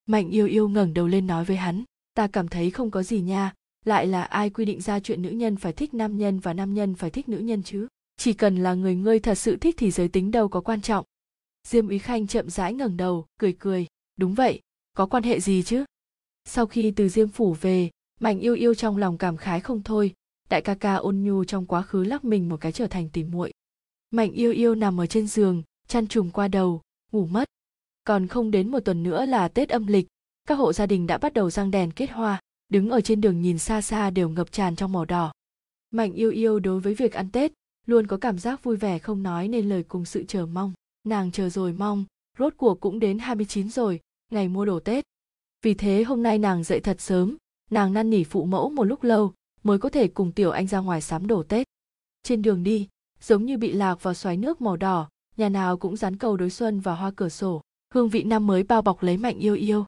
[0.05, 1.83] Mạnh yêu yêu ngẩng đầu lên nói với hắn,
[2.13, 3.53] ta cảm thấy không có gì nha,
[3.85, 6.73] lại là ai quy định ra chuyện nữ nhân phải thích nam nhân và nam
[6.73, 7.87] nhân phải thích nữ nhân chứ
[8.17, 11.05] chỉ cần là người ngươi thật sự thích thì giới tính đâu có quan trọng
[11.67, 13.87] diêm úy khanh chậm rãi ngẩng đầu cười cười
[14.17, 14.61] đúng vậy
[14.93, 15.85] có quan hệ gì chứ
[16.45, 20.13] sau khi từ diêm phủ về mạnh yêu yêu trong lòng cảm khái không thôi
[20.49, 23.23] đại ca ca ôn nhu trong quá khứ lắc mình một cái trở thành tỉ
[23.23, 23.51] muội.
[24.11, 26.81] Mạnh yêu yêu nằm ở trên giường, chăn trùm qua đầu,
[27.11, 27.49] ngủ mất.
[28.03, 30.07] Còn không đến một tuần nữa là tết âm lịch,
[30.47, 33.41] các hộ gia đình đã bắt đầu răng đèn kết hoa, đứng ở trên đường
[33.41, 35.31] nhìn xa xa đều ngập tràn trong màu đỏ.
[35.91, 37.51] Mạnh yêu yêu đối với việc ăn tết,
[37.85, 40.73] luôn có cảm giác vui vẻ không nói nên lời cùng sự chờ mong.
[41.03, 42.05] Nàng chờ rồi mong,
[42.37, 43.99] rốt cuộc cũng đến 29 rồi,
[44.31, 45.05] ngày mua đồ tết.
[45.61, 47.37] Vì thế hôm nay nàng dậy thật sớm,
[47.71, 49.33] nàng năn nỉ phụ mẫu một lúc lâu
[49.63, 51.67] mới có thể cùng tiểu anh ra ngoài sắm đồ tết.
[52.23, 52.87] Trên đường đi,
[53.21, 56.49] giống như bị lạc vào xoáy nước màu đỏ, nhà nào cũng dán cầu đối
[56.49, 57.61] xuân và hoa cửa sổ,
[57.93, 59.85] hương vị năm mới bao bọc lấy mạnh yêu yêu.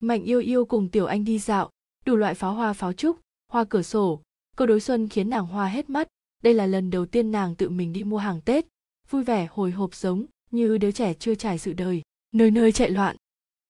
[0.00, 1.70] Mạnh yêu yêu cùng tiểu anh đi dạo,
[2.06, 3.20] đủ loại pháo hoa pháo trúc,
[3.52, 4.20] hoa cửa sổ
[4.56, 6.08] cầu đối xuân khiến nàng hoa hết mắt.
[6.42, 8.66] Đây là lần đầu tiên nàng tự mình đi mua hàng tết,
[9.10, 12.02] vui vẻ hồi hộp giống như đứa trẻ chưa trải sự đời,
[12.32, 13.16] nơi nơi chạy loạn.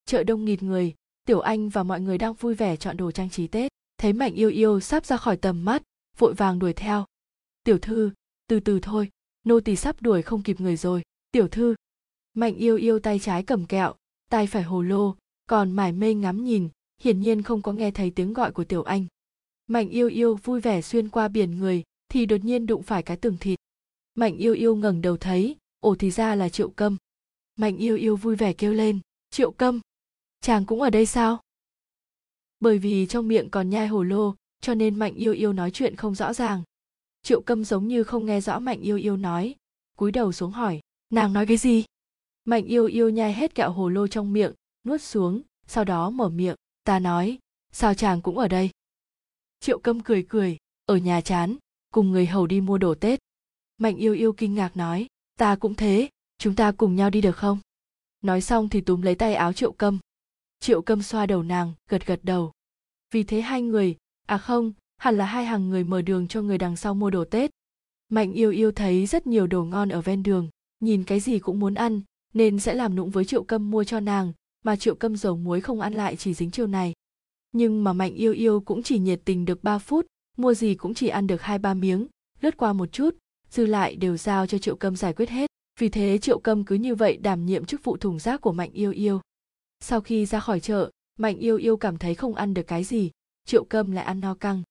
[0.07, 3.31] Chợ đông nghịt người, tiểu anh và mọi người đang vui vẻ chọn đồ trang
[3.31, 3.73] trí tết
[4.05, 5.83] thấy mạnh yêu yêu sắp ra khỏi tầm mắt,
[6.19, 7.05] vội vàng đuổi theo.
[7.63, 8.11] Tiểu thư,
[8.47, 9.11] từ từ thôi,
[9.45, 11.03] nô tỳ sắp đuổi không kịp người rồi,
[11.33, 11.75] tiểu thư.
[12.35, 13.95] Mạnh yêu yêu tay trái cầm kẹo,
[14.31, 16.69] tay phải hồ lô, còn mải mê ngắm nhìn,
[17.01, 19.07] hiển nhiên không có nghe thấy tiếng gọi của tiểu anh.
[19.67, 23.17] Mạnh yêu yêu vui vẻ xuyên qua biển người, thì đột nhiên đụng phải cái
[23.17, 23.59] tường thịt.
[24.15, 26.97] Mạnh yêu yêu ngẩng đầu thấy ổ thì ra là triệu câm.
[27.57, 29.01] Mạnh yêu yêu vui vẻ kêu lên,
[29.31, 29.81] triệu câm,
[30.41, 31.41] chàng cũng ở đây sao?
[32.61, 35.97] Bởi vì trong miệng còn nhai hồ lô, cho nên mạnh yêu yêu nói chuyện
[35.97, 36.63] không rõ ràng.
[37.23, 39.55] Triệu câm giống như không nghe rõ mạnh yêu yêu nói,
[39.97, 40.81] cúi đầu xuống hỏi,
[41.11, 41.85] nàng nói cái gì?
[42.45, 44.53] Mạnh yêu yêu nhai hết kẹo hồ lô trong miệng,
[44.85, 47.39] nuốt xuống, sau đó mở miệng, ta nói,
[47.73, 48.71] sao chàng cũng ở đây?
[49.61, 51.57] Triệu câm cười cười, ở nhà chán,
[51.91, 53.21] cùng người hầu đi mua đồ tết.
[53.79, 55.07] Mạnh yêu yêu kinh ngạc nói,
[55.39, 57.59] ta cũng thế, chúng ta cùng nhau đi được không?
[58.23, 59.99] Nói xong thì túm lấy tay áo triệu câm
[60.61, 62.53] triệu câm xoa đầu nàng, gật gật đầu.
[63.11, 63.97] Vì thế hai người
[64.27, 67.25] à không, hẳn là hai hàng người mở đường cho người đằng sau mua đồ
[67.25, 67.51] tết.
[68.09, 70.49] Mạnh yêu yêu thấy rất nhiều đồ ngon ở ven đường,
[70.81, 72.01] nhìn cái gì cũng muốn ăn,
[72.35, 74.33] nên sẽ làm nũng với triệu câm mua cho nàng,
[74.65, 76.93] mà triệu câm dầu muối không ăn lại chỉ dính chiều này.
[77.53, 80.95] Nhưng mà mạnh yêu yêu cũng chỉ nhiệt tình được 3 phút, mua gì cũng
[80.95, 82.07] chỉ ăn được hai ba miếng,
[82.41, 83.17] lướt qua một chút,
[83.51, 85.51] dư lại đều giao cho triệu câm giải quyết hết.
[85.81, 88.71] Vì thế triệu câm cứ như vậy đảm nhiệm chức vụ thùng rác của mạnh
[88.73, 89.21] yêu yêu
[89.85, 93.11] sau khi ra khỏi chợ mạnh yêu yêu cảm thấy không ăn được cái gì
[93.45, 94.63] triệu câm lại ăn no căng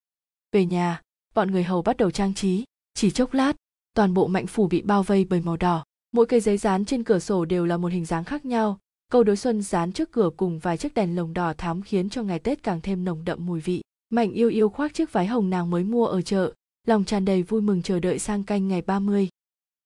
[0.52, 1.02] về nhà
[1.36, 3.56] bọn người hầu bắt đầu trang trí chỉ chốc lát
[3.96, 7.04] toàn bộ mạnh phủ bị bao vây bởi màu đỏ mỗi cây giấy dán trên
[7.04, 8.80] cửa sổ đều là một hình dáng khác nhau
[9.12, 12.24] câu đối xuân dán trước cửa cùng vài chiếc đèn lồng đỏ thắm khiến cho
[12.24, 15.50] ngày tết càng thêm nồng đậm mùi vị mạnh yêu yêu khoác chiếc váy hồng
[15.50, 16.54] nàng mới mua ở chợ
[16.88, 19.30] lòng tràn đầy vui mừng chờ đợi sang canh ngày 30.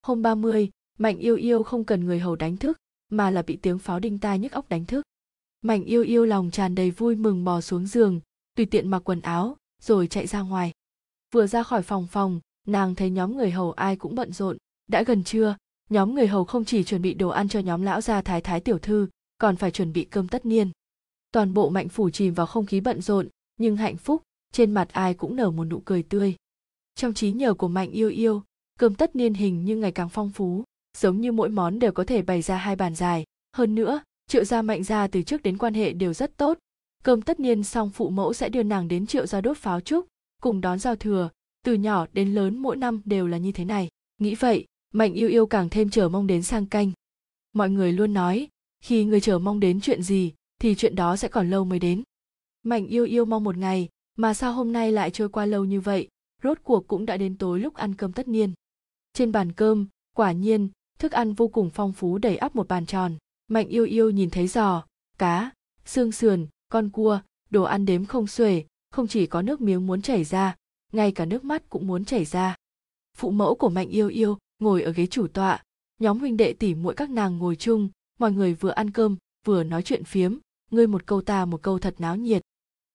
[0.02, 2.78] Hôm 30, Mạnh yêu yêu không cần người hầu đánh thức,
[3.10, 5.06] mà là bị tiếng pháo đinh tai nhức óc đánh thức.
[5.62, 8.20] Mạnh yêu yêu lòng tràn đầy vui mừng bò xuống giường,
[8.56, 10.72] tùy tiện mặc quần áo, rồi chạy ra ngoài.
[11.32, 15.04] Vừa ra khỏi phòng phòng, nàng thấy nhóm người hầu ai cũng bận rộn, đã
[15.04, 15.56] gần trưa,
[15.90, 18.60] nhóm người hầu không chỉ chuẩn bị đồ ăn cho nhóm lão gia thái thái
[18.60, 20.72] tiểu thư, còn phải chuẩn bị cơm tất niên.
[21.32, 23.28] Toàn bộ mạnh phủ chìm vào không khí bận rộn,
[23.58, 26.36] nhưng hạnh phúc, trên mặt ai cũng nở một nụ cười tươi.
[26.96, 28.44] Trong trí nhớ của Mạnh yêu yêu,
[28.80, 30.64] cơm tất niên hình như ngày càng phong phú,
[30.98, 33.26] giống như mỗi món đều có thể bày ra hai bàn dài.
[33.54, 36.58] Hơn nữa, triệu gia mạnh gia từ trước đến quan hệ đều rất tốt.
[37.04, 40.06] Cơm tất niên xong phụ mẫu sẽ đưa nàng đến triệu gia đốt pháo trúc,
[40.42, 41.30] cùng đón giao thừa,
[41.66, 43.90] từ nhỏ đến lớn mỗi năm đều là như thế này.
[44.18, 46.92] Nghĩ vậy, Mạnh yêu yêu càng thêm chờ mong đến sang canh.
[47.54, 48.48] Mọi người luôn nói,
[48.82, 52.04] khi người chờ mong đến chuyện gì, thì chuyện đó sẽ còn lâu mới đến.
[52.64, 55.82] Mạnh yêu yêu mong một ngày, mà sao hôm nay lại trôi qua lâu như
[55.82, 56.08] vậy,
[56.44, 58.54] rốt cuộc cũng đã đến tối lúc ăn cơm tất niên.
[59.14, 60.70] Trên bàn cơm, quả nhiên,
[61.00, 63.16] thức ăn vô cùng phong phú đầy ắp một bàn tròn.
[63.48, 64.84] Mạnh yêu yêu nhìn thấy giò,
[65.18, 65.52] cá,
[65.86, 67.20] xương sườn, con cua,
[67.50, 70.56] đồ ăn đếm không xuể, không chỉ có nước miếng muốn chảy ra,
[70.94, 72.56] ngay cả nước mắt cũng muốn chảy ra.
[73.18, 75.64] Phụ mẫu của Mạnh yêu yêu ngồi ở ghế chủ tọa,
[76.00, 77.90] nhóm huynh đệ tỉ muội các nàng ngồi chung,
[78.20, 80.38] mọi người vừa ăn cơm, vừa nói chuyện phiếm,
[80.72, 82.42] ngươi một câu ta một câu thật náo nhiệt.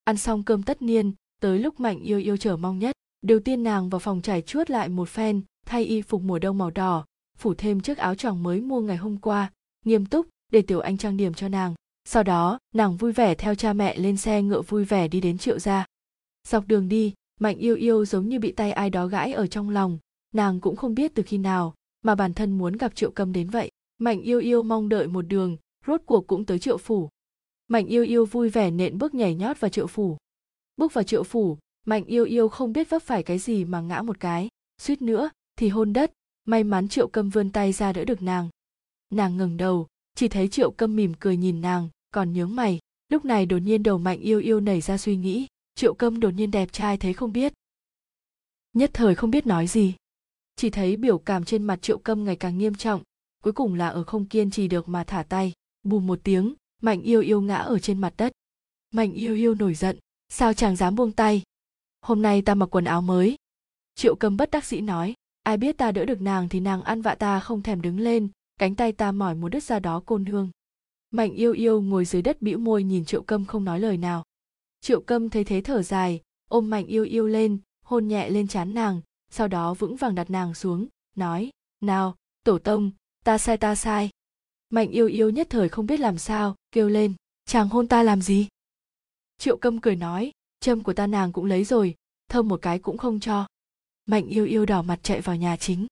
[0.04, 3.62] Ăn xong cơm tất niên, tới lúc Mạnh yêu yêu chờ mong nhất, Đầu tiên
[3.62, 7.04] nàng vào phòng trải chuốt lại một phen, thay y phục mùa đông màu đỏ,
[7.38, 9.52] phủ thêm chiếc áo choàng mới mua ngày hôm qua,
[9.84, 11.74] nghiêm túc để tiểu anh trang điểm cho nàng.
[12.04, 15.38] Sau đó, nàng vui vẻ theo cha mẹ lên xe ngựa vui vẻ đi đến
[15.38, 15.86] triệu gia.
[16.48, 19.70] Dọc đường đi, Mạnh yêu yêu giống như bị tay ai đó gãi ở trong
[19.70, 19.98] lòng,
[20.34, 23.50] nàng cũng không biết từ khi nào mà bản thân muốn gặp triệu cầm đến
[23.50, 23.70] vậy.
[23.98, 27.08] Mạnh yêu yêu mong đợi một đường, rốt cuộc cũng tới triệu phủ.
[27.68, 30.16] Mạnh yêu yêu vui vẻ nện bước nhảy nhót vào triệu phủ.
[30.76, 34.02] Bước vào triệu phủ, mạnh yêu yêu không biết vấp phải cái gì mà ngã
[34.02, 34.48] một cái
[34.78, 36.12] suýt nữa thì hôn đất
[36.44, 38.48] may mắn triệu cầm vươn tay ra đỡ được nàng
[39.10, 42.78] nàng ngẩng đầu chỉ thấy triệu câm mỉm cười nhìn nàng, còn nhướng mày.
[43.08, 46.30] Lúc này đột nhiên đầu mạnh yêu yêu nảy ra suy nghĩ, triệu câm đột
[46.30, 47.52] nhiên đẹp trai thế không biết.
[48.72, 49.94] Nhất thời không biết nói gì.
[50.56, 53.02] Chỉ thấy biểu cảm trên mặt triệu câm ngày càng nghiêm trọng,
[53.42, 55.52] cuối cùng là ở không kiên trì được mà thả tay.
[55.82, 58.32] Bùm một tiếng, mạnh yêu yêu ngã ở trên mặt đất.
[58.90, 59.98] Mạnh yêu yêu nổi giận,
[60.28, 61.42] sao chàng dám buông tay?
[62.00, 63.36] Hôm nay ta mặc quần áo mới.
[63.94, 67.02] Triệu cầm bất đắc dĩ nói, ai biết ta đỡ được nàng thì nàng ăn
[67.02, 68.28] vạ ta không thèm đứng lên
[68.58, 70.50] cánh tay ta mỏi muốn đứt ra đó côn hương.
[71.10, 74.24] Mạnh yêu yêu ngồi dưới đất bĩu môi nhìn triệu câm không nói lời nào.
[74.80, 78.74] Triệu câm thấy thế thở dài, ôm mạnh yêu yêu lên, hôn nhẹ lên trán
[78.74, 79.00] nàng,
[79.30, 81.50] sau đó vững vàng đặt nàng xuống, nói,
[81.80, 82.90] nào, tổ tông,
[83.24, 84.10] ta sai ta sai.
[84.70, 87.14] Mạnh yêu yêu nhất thời không biết làm sao, kêu lên,
[87.46, 88.48] chàng hôn ta làm gì?
[89.38, 91.94] Triệu câm cười nói, châm của ta nàng cũng lấy rồi,
[92.28, 93.46] thơm một cái cũng không cho.
[94.06, 95.86] Mạnh yêu yêu đỏ mặt chạy vào nhà chính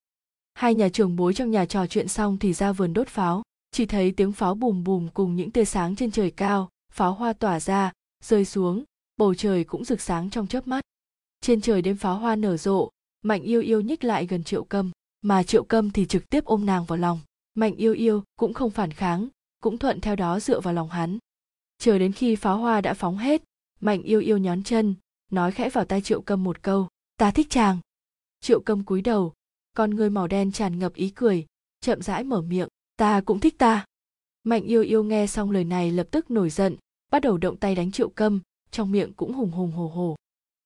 [0.61, 3.43] hai nhà trưởng bối trong nhà trò chuyện xong thì ra vườn đốt pháo.
[3.71, 7.33] Chỉ thấy tiếng pháo bùm bùm cùng những tia sáng trên trời cao, pháo hoa
[7.33, 7.93] tỏa ra,
[8.25, 8.85] rơi xuống,
[9.17, 10.85] bầu trời cũng rực sáng trong chớp mắt.
[11.41, 12.91] Trên trời đêm pháo hoa nở rộ,
[13.23, 14.91] mạnh yêu yêu nhích lại gần triệu câm,
[15.23, 17.21] mà triệu câm thì trực tiếp ôm nàng vào lòng.
[17.55, 19.29] Mạnh yêu yêu cũng không phản kháng,
[19.61, 21.19] cũng thuận theo đó dựa vào lòng hắn.
[21.79, 23.43] Chờ đến khi pháo hoa đã phóng hết,
[23.81, 24.95] mạnh yêu yêu nhón chân,
[25.31, 27.79] nói khẽ vào tai triệu câm một câu, ta thích chàng.
[28.41, 29.33] Triệu câm cúi đầu
[29.77, 31.47] con người màu đen tràn ngập ý cười,
[31.81, 33.85] chậm rãi mở miệng, ta cũng thích ta.
[34.45, 36.77] Mạnh yêu yêu nghe xong lời này lập tức nổi giận,
[37.11, 38.41] bắt đầu động tay đánh triệu câm,
[38.71, 40.16] trong miệng cũng hùng hùng hồ hồ.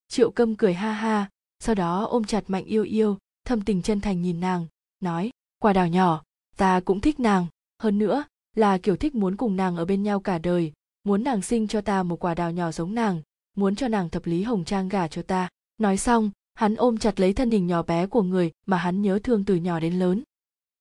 [0.08, 4.00] Triệu câm cười ha ha, sau đó ôm chặt mạnh yêu yêu, thâm tình chân
[4.00, 4.66] thành nhìn nàng,
[5.00, 6.22] nói, quả đào nhỏ,
[6.56, 7.46] ta cũng thích nàng.
[7.82, 8.24] Hơn nữa,
[8.56, 10.72] là kiểu thích muốn cùng nàng ở bên nhau cả đời,
[11.04, 13.22] muốn nàng sinh cho ta một quả đào nhỏ giống nàng,
[13.56, 15.48] muốn cho nàng thập lý hồng trang gả cho ta.
[15.78, 19.18] Nói xong hắn ôm chặt lấy thân hình nhỏ bé của người mà hắn nhớ
[19.22, 20.22] thương từ nhỏ đến lớn.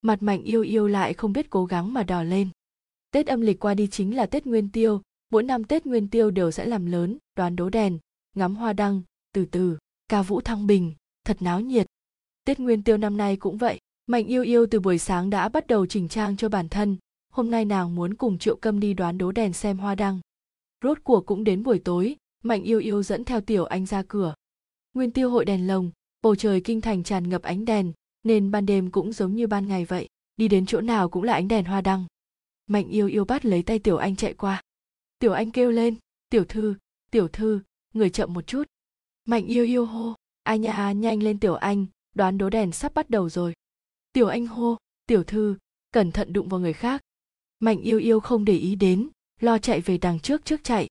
[0.02, 2.50] Mặt mạnh yêu yêu lại không biết cố gắng mà đỏ lên.
[3.12, 5.02] Tết âm lịch qua đi chính là tết nguyên tiêu.
[5.30, 8.00] Mỗi năm tết nguyên tiêu đều sẽ làm lớn, đoán đố đèn,
[8.36, 9.02] ngắm hoa đăng,
[9.34, 10.94] từ từ, ca vũ thăng bình,
[11.26, 11.88] thật náo nhiệt.
[12.46, 15.68] Tết nguyên tiêu năm nay cũng vậy, mạnh yêu yêu từ buổi sáng đã bắt
[15.68, 16.98] đầu chỉnh trang cho bản thân.
[17.30, 20.20] Hôm nay nàng muốn cùng triệu câm đi đoán đố đèn xem hoa đăng.
[20.84, 24.34] Rốt cuộc cũng đến buổi tối, mạnh yêu yêu dẫn theo tiểu anh ra cửa
[24.94, 25.92] nguyên tiêu hội đèn lồng,
[26.22, 29.68] bầu trời kinh thành tràn ngập ánh đèn, nên ban đêm cũng giống như ban
[29.68, 32.06] ngày vậy, đi đến chỗ nào cũng là ánh đèn hoa đăng.
[32.68, 34.62] Mạnh yêu yêu bắt lấy tay tiểu anh chạy qua.
[35.20, 35.96] Tiểu anh kêu lên,
[36.30, 36.76] tiểu thư
[37.14, 37.60] tiểu thư,
[37.94, 38.64] người chậm một chút.
[39.26, 40.14] Mạnh yêu yêu hô
[40.44, 41.86] ai nha, nhanh lên tiểu anh,
[42.16, 43.54] đoán đố đèn sắp bắt đầu rồi.
[44.14, 44.78] Tiểu anh hô,
[45.08, 45.58] tiểu thư,
[45.92, 47.02] cẩn thận đụng vào người khác.
[47.60, 50.88] Mạnh yêu yêu không để ý đến, lo chạy về đằng trước trước chạy.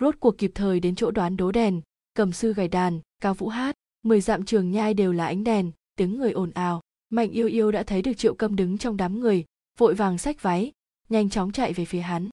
[0.00, 1.80] Rốt cuộc kịp thời đến chỗ đoán đố đèn
[2.14, 5.72] cầm sư gảy đàn, cao vũ hát, mười dặm trường nhai đều là ánh đèn,
[5.96, 6.80] tiếng người ồn ào.
[7.10, 9.44] Mạnh yêu yêu đã thấy được triệu câm đứng trong đám người,
[9.78, 10.72] vội vàng xách váy,
[11.08, 12.28] nhanh chóng chạy về phía hắn.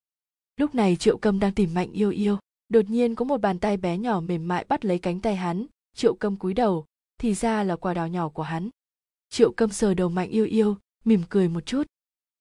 [0.58, 2.38] Lúc này triệu câm đang tìm mạnh yêu yêu,
[2.70, 5.66] đột nhiên có một bàn tay bé nhỏ mềm mại bắt lấy cánh tay hắn.
[5.96, 6.86] Triệu câm cúi đầu,
[7.18, 8.70] thì ra là quả đào nhỏ của hắn.
[9.30, 11.88] Triệu câm sờ đầu mạnh yêu yêu, mỉm cười một chút.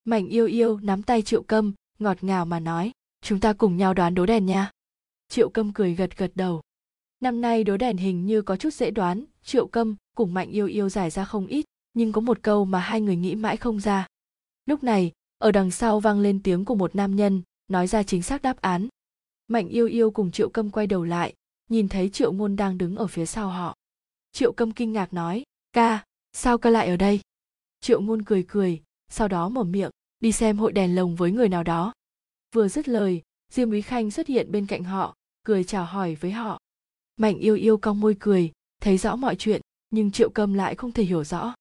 [0.05, 3.95] Mạnh yêu yêu nắm tay triệu câm, ngọt ngào mà nói, chúng ta cùng nhau
[3.95, 4.71] đoán đố đèn nha.
[5.29, 6.61] Triệu câm cười gật gật đầu
[7.21, 10.67] năm nay đối đèn hình như có chút dễ đoán, triệu câm cùng mạnh yêu
[10.67, 11.65] yêu giải ra không ít,
[11.95, 14.07] nhưng có một câu mà hai người nghĩ mãi không ra.
[14.67, 18.23] Lúc này, ở đằng sau vang lên tiếng của một nam nhân, nói ra chính
[18.23, 18.89] xác đáp án.
[19.49, 21.35] Mạnh yêu yêu cùng triệu câm quay đầu lại,
[21.69, 23.77] nhìn thấy triệu ngôn đang đứng ở phía sau họ.
[24.33, 25.43] Triệu câm kinh ngạc nói,
[25.73, 27.21] ca, sao ca lại ở đây?
[27.81, 29.91] Triệu ngôn cười cười, sau đó mở miệng,
[30.21, 31.93] đi xem hội đèn lồng với người nào đó.
[32.55, 35.15] Vừa dứt lời, diêm úy khanh xuất hiện bên cạnh họ,
[35.45, 36.60] cười chào hỏi với họ
[37.21, 39.61] mạnh yêu yêu cong môi cười, thấy rõ mọi chuyện,
[39.91, 41.55] nhưng triệu cầm lại không thể hiểu rõ.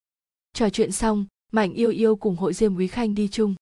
[0.53, 3.55] Trò chuyện xong, mạnh yêu yêu cùng hội diêm quý khanh đi chung.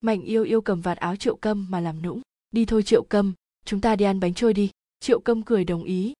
[0.00, 2.20] Mạnh yêu yêu cầm vạt áo triệu cầm mà làm nũng.
[2.50, 3.32] Đi thôi triệu cầm,
[3.64, 4.70] chúng ta đi ăn bánh trôi đi.
[5.00, 6.12] Triệu cầm cười đồng ý.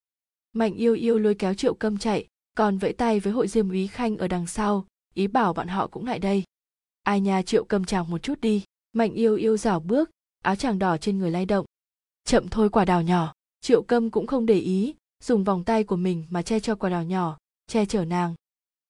[0.52, 3.86] Mạnh yêu yêu lôi kéo triệu cầm chạy, còn vẫy tay với hội diêm úy
[3.86, 6.44] khanh ở đằng sau, ý bảo bọn họ cũng lại đây.
[7.02, 8.64] Ai nhà triệu cầm chào một chút đi.
[8.92, 10.10] Mạnh yêu yêu rảo bước,
[10.42, 11.66] áo chàng đỏ trên người lay động.
[12.24, 14.94] Chậm thôi quả đào nhỏ, triệu câm cũng không để ý
[15.24, 18.34] dùng vòng tay của mình mà che cho quả đào nhỏ, che chở nàng.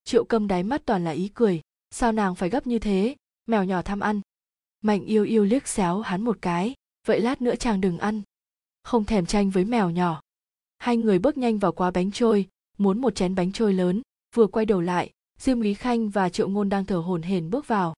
[0.04, 1.60] Triệu câm đáy mắt toàn là ý cười,
[1.90, 3.16] sao nàng phải gấp như thế?
[3.46, 4.20] Mèo nhỏ tham ăn.
[4.80, 6.74] Mạnh yêu yêu liếc xéo hắn một cái,
[7.06, 8.22] vậy lát nữa chàng đừng ăn.
[8.82, 10.20] Không thèm tranh với mèo nhỏ.
[10.78, 14.02] Hai người bước nhanh vào quá bánh trôi, muốn một chén bánh trôi lớn,
[14.34, 17.68] vừa quay đầu lại, diêm úy khanh và triệu ngôn đang thở hổn hển bước
[17.68, 17.94] vào.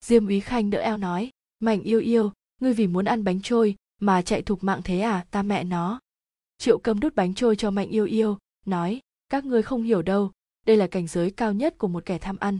[0.00, 1.30] Diêm úy khanh đỡ eo nói,
[1.60, 5.26] mạnh yêu yêu, ngươi vì muốn ăn bánh trôi mà chạy thục mạng thế à
[5.30, 6.00] ta mẹ nó
[6.62, 10.30] triệu cầm đút bánh trôi cho mạnh yêu yêu, nói, các ngươi không hiểu đâu,
[10.66, 12.58] đây là cảnh giới cao nhất của một kẻ tham ăn.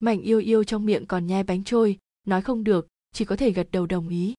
[0.00, 3.50] Mạnh yêu yêu trong miệng còn nhai bánh trôi, nói, không được, chỉ có thể
[3.50, 4.34] gật đầu đồng ý.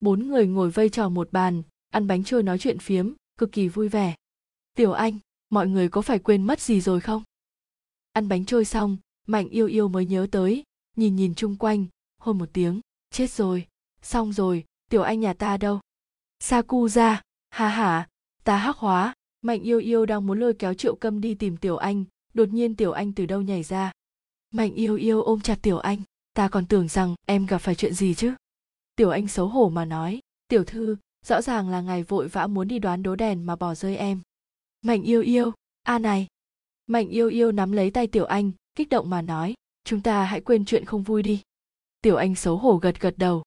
[0.00, 3.68] Bốn người ngồi vây trò một bàn, ăn bánh trôi nói chuyện phiếm, cực kỳ
[3.68, 4.14] vui vẻ.
[4.76, 5.18] Tiểu anh,
[5.50, 7.22] mọi người có phải quên mất gì rồi không?
[8.12, 8.96] Ăn bánh trôi xong,
[9.26, 10.62] mạnh yêu yêu mới nhớ tới,
[10.96, 11.86] nhìn nhìn chung quanh
[12.20, 12.80] hôn một tiếng,
[13.10, 13.66] chết rồi,
[14.02, 15.80] xong rồi, tiểu anh nhà ta đâu?
[16.40, 18.08] Sa ha ra hả
[18.48, 19.14] ta hắc hóa.
[19.42, 22.04] Mạnh yêu yêu đang muốn lôi kéo triệu câm đi tìm tiểu anh.
[22.34, 23.92] Đột nhiên tiểu anh từ đâu nhảy ra?
[24.50, 26.02] Mạnh yêu yêu ôm chặt tiểu anh.
[26.32, 28.34] Ta còn tưởng rằng em gặp phải chuyện gì chứ?
[28.96, 30.20] Tiểu anh xấu hổ mà nói.
[30.48, 30.96] Tiểu thư,
[31.26, 34.20] rõ ràng là ngài vội vã muốn đi đoán đố đèn mà bỏ rơi em.
[34.82, 36.26] Mạnh yêu yêu, a này.
[36.86, 39.54] Mạnh yêu yêu nắm lấy tay tiểu anh, kích động mà nói.
[39.84, 41.42] Chúng ta hãy quên chuyện không vui đi.
[42.02, 43.42] Tiểu anh xấu hổ gật gật đầu.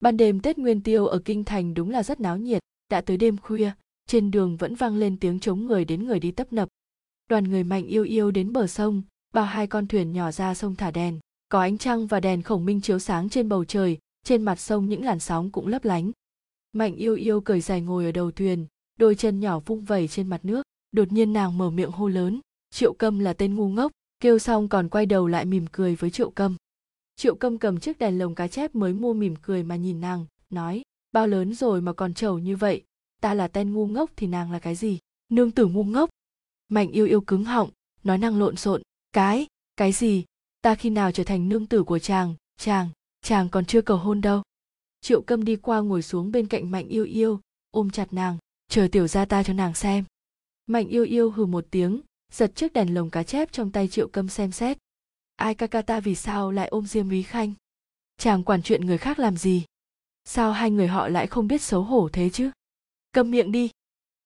[0.00, 2.62] Ban đêm tết nguyên tiêu ở kinh thành đúng là rất náo nhiệt.
[2.88, 3.72] Đã tới đêm khuya
[4.06, 6.68] trên đường vẫn vang lên tiếng chống người đến người đi tấp nập.
[7.28, 9.02] Đoàn người mạnh yêu yêu đến bờ sông,
[9.34, 11.20] bao hai con thuyền nhỏ ra sông thả đèn.
[11.48, 14.88] Có ánh trăng và đèn khổng minh chiếu sáng trên bầu trời, trên mặt sông
[14.88, 16.10] những làn sóng cũng lấp lánh.
[16.72, 18.66] Mạnh yêu yêu cởi dài ngồi ở đầu thuyền,
[18.98, 20.62] đôi chân nhỏ vung vẩy trên mặt nước.
[20.92, 22.40] Đột nhiên nàng mở miệng hô lớn,
[22.70, 23.92] triệu câm là tên ngu ngốc.
[24.20, 26.56] Kêu xong còn quay đầu lại mỉm cười với triệu câm.
[27.16, 30.26] Triệu câm cầm chiếc đèn lồng cá chép mới mua mỉm cười mà nhìn nàng,
[30.50, 30.82] nói,
[31.12, 32.82] bao lớn rồi mà còn trầu như vậy
[33.20, 34.98] ta là tên ngu ngốc thì nàng là cái gì?
[35.28, 36.10] Nương tử ngu ngốc.
[36.68, 37.70] Mạnh yêu yêu cứng họng,
[38.04, 38.82] nói năng lộn xộn.
[39.12, 39.46] Cái
[39.76, 40.24] cái gì?
[40.60, 42.34] Ta khi nào trở thành nương tử của chàng?
[42.58, 42.88] Chàng
[43.26, 44.42] chàng còn chưa cầu hôn đâu.
[45.00, 47.40] Triệu câm đi qua ngồi xuống bên cạnh mạnh yêu yêu,
[47.70, 48.38] ôm chặt nàng.
[48.68, 50.04] Chờ tiểu ra ta cho nàng xem.
[50.66, 52.00] Mạnh yêu yêu hừ một tiếng,
[52.32, 54.78] giật chiếc đèn lồng cá chép trong tay triệu câm xem xét.
[55.36, 57.52] Ai ca ca ta vì sao lại ôm diêm úy khanh?
[58.18, 59.64] Chàng quản chuyện người khác làm gì?
[60.24, 62.50] Sao hai người họ lại không biết xấu hổ thế chứ?
[63.16, 63.70] Câm miệng đi.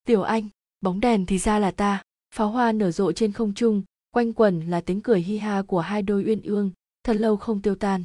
[0.06, 0.48] Tiểu anh,
[0.80, 2.02] bóng đèn thì ra là ta.
[2.34, 5.80] Pháo hoa nở rộ trên không trung, quanh quần là tiếng cười hi ha của
[5.80, 6.70] hai đôi uyên ương,
[7.04, 8.02] thật lâu không tiêu tan.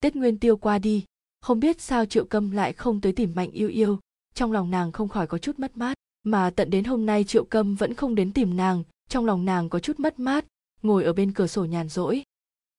[0.00, 1.04] Tết nguyên tiêu qua đi,
[1.40, 3.98] không biết sao triệu câm lại không tới tìm mạnh yêu yêu.
[4.34, 7.44] Trong lòng nàng không khỏi có chút mất mát, mà tận đến hôm nay triệu
[7.44, 10.44] câm vẫn không đến tìm nàng, trong lòng nàng có chút mất mát,
[10.82, 12.22] ngồi ở bên cửa sổ nhàn rỗi.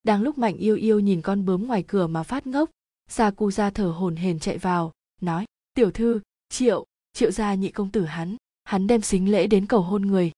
[0.04, 2.70] Đang lúc mạnh yêu yêu nhìn con bướm ngoài cửa mà phát ngốc,
[3.10, 4.92] sa cu ra thở hồn hển chạy vào,
[5.22, 6.20] nói, tiểu thư,
[6.50, 6.86] triệu
[7.18, 10.32] triệu gia nhị công tử hắn hắn đem xính lễ đến cầu hôn người.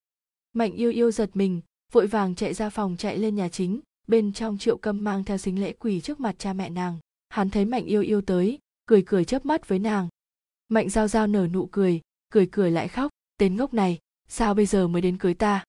[0.54, 1.62] Mạnh yêu yêu giật mình,
[1.92, 5.38] vội vàng chạy ra phòng chạy lên nhà chính, bên trong triệu câm mang theo
[5.38, 6.98] xính lễ quỳ trước mặt cha mẹ nàng.
[7.30, 10.08] Hắn thấy mạnh yêu yêu tới, cười cười chớp mắt với nàng.
[10.70, 14.66] Mạnh giao giao nở nụ cười cười cười lại khóc, tên ngốc này, sao bây
[14.66, 15.64] giờ mới đến cưới ta?